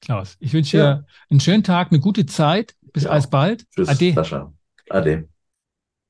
[0.00, 0.94] Klaus, ich wünsche ja.
[0.94, 2.74] dir einen schönen Tag, eine gute Zeit.
[2.92, 3.10] Bis ja.
[3.10, 3.66] alsbald.
[3.70, 4.12] Tschüss, Ade.
[4.14, 4.52] Sascha.
[4.88, 5.28] Ade.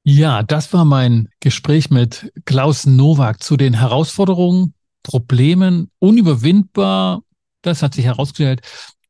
[0.05, 7.23] Ja, das war mein Gespräch mit Klaus Nowak zu den Herausforderungen, Problemen, unüberwindbar,
[7.63, 8.61] das hat sich herausgestellt,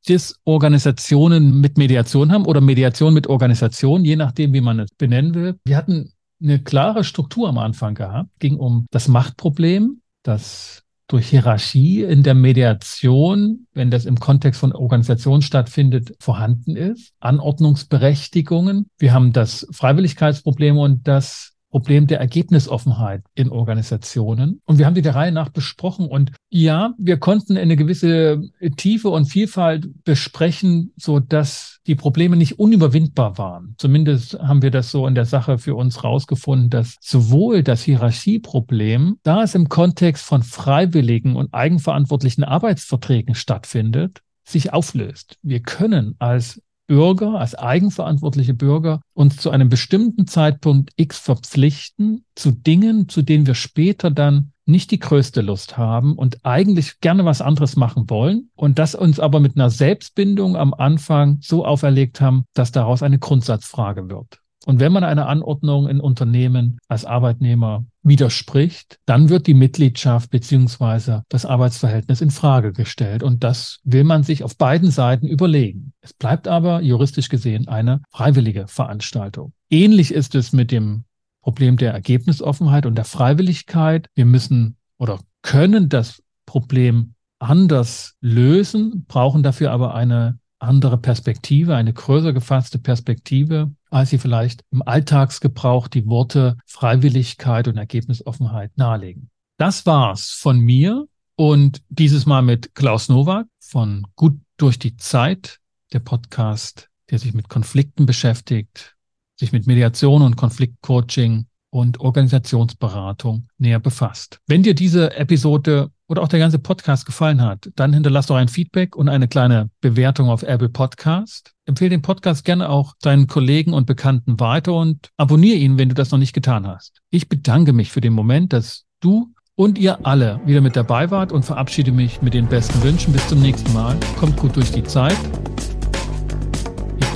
[0.07, 5.35] dass Organisationen mit Mediation haben oder Mediation mit Organisation, je nachdem, wie man es benennen
[5.35, 5.59] will.
[5.65, 6.13] Wir hatten
[6.43, 8.31] eine klare Struktur am Anfang gehabt.
[8.39, 14.73] Ging um das Machtproblem, das durch Hierarchie in der Mediation, wenn das im Kontext von
[14.73, 17.13] Organisation stattfindet, vorhanden ist.
[17.21, 18.91] Anordnungsberechtigungen.
[18.99, 24.61] Wir haben das Freiwilligkeitsproblem und das Problem der Ergebnisoffenheit in Organisationen.
[24.65, 26.07] Und wir haben die der Reihe nach besprochen.
[26.07, 28.41] Und ja, wir konnten eine gewisse
[28.77, 33.75] Tiefe und Vielfalt besprechen, so dass die Probleme nicht unüberwindbar waren.
[33.79, 39.19] Zumindest haben wir das so in der Sache für uns rausgefunden, dass sowohl das Hierarchieproblem,
[39.23, 45.39] da es im Kontext von freiwilligen und eigenverantwortlichen Arbeitsverträgen stattfindet, sich auflöst.
[45.43, 52.53] Wir können als Bürger, als eigenverantwortliche Bürger uns zu einem bestimmten Zeitpunkt X verpflichten zu
[52.53, 57.41] Dingen, zu denen wir später dann nicht die größte Lust haben und eigentlich gerne was
[57.41, 62.45] anderes machen wollen und das uns aber mit einer Selbstbindung am Anfang so auferlegt haben,
[62.53, 64.41] dass daraus eine Grundsatzfrage wird.
[64.67, 71.23] Und wenn man einer Anordnung in Unternehmen als Arbeitnehmer widerspricht, dann wird die Mitgliedschaft beziehungsweise
[71.29, 73.23] das Arbeitsverhältnis in Frage gestellt.
[73.23, 75.93] Und das will man sich auf beiden Seiten überlegen.
[76.01, 79.53] Es bleibt aber juristisch gesehen eine freiwillige Veranstaltung.
[79.71, 81.05] Ähnlich ist es mit dem
[81.43, 84.09] Problem der Ergebnisoffenheit und der Freiwilligkeit.
[84.17, 91.93] Wir müssen oder können das Problem anders lösen, brauchen dafür aber eine andere Perspektive, eine
[91.93, 99.31] größer gefasste Perspektive, als sie vielleicht im Alltagsgebrauch die Worte Freiwilligkeit und Ergebnisoffenheit nahelegen.
[99.59, 105.59] Das war's von mir und dieses Mal mit Klaus Nowak von Gut durch die Zeit,
[105.93, 108.97] der Podcast, der sich mit Konflikten beschäftigt,
[109.37, 111.47] sich mit Mediation und Konfliktcoaching
[111.77, 114.41] und Organisationsberatung näher befasst.
[114.47, 118.49] Wenn dir diese Episode oder auch der ganze Podcast gefallen hat, dann hinterlass doch ein
[118.49, 121.53] Feedback und eine kleine Bewertung auf Apple Podcast.
[121.67, 125.95] Empfehle den Podcast gerne auch deinen Kollegen und Bekannten weiter und abonniere ihn, wenn du
[125.95, 127.03] das noch nicht getan hast.
[127.11, 131.31] Ich bedanke mich für den Moment, dass du und ihr alle wieder mit dabei wart
[131.31, 133.13] und verabschiede mich mit den besten Wünschen.
[133.13, 133.99] Bis zum nächsten Mal.
[134.19, 135.17] Kommt gut durch die Zeit.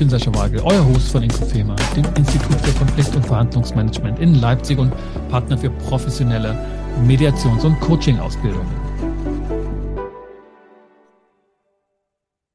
[0.00, 4.78] Bin Sascha Weigel, euer Host von Inkofema, dem Institut für Konflikt- und Verhandlungsmanagement in Leipzig
[4.78, 4.94] und
[5.28, 6.56] Partner für professionelle
[7.06, 8.89] Mediations- und Coaching-Ausbildungen.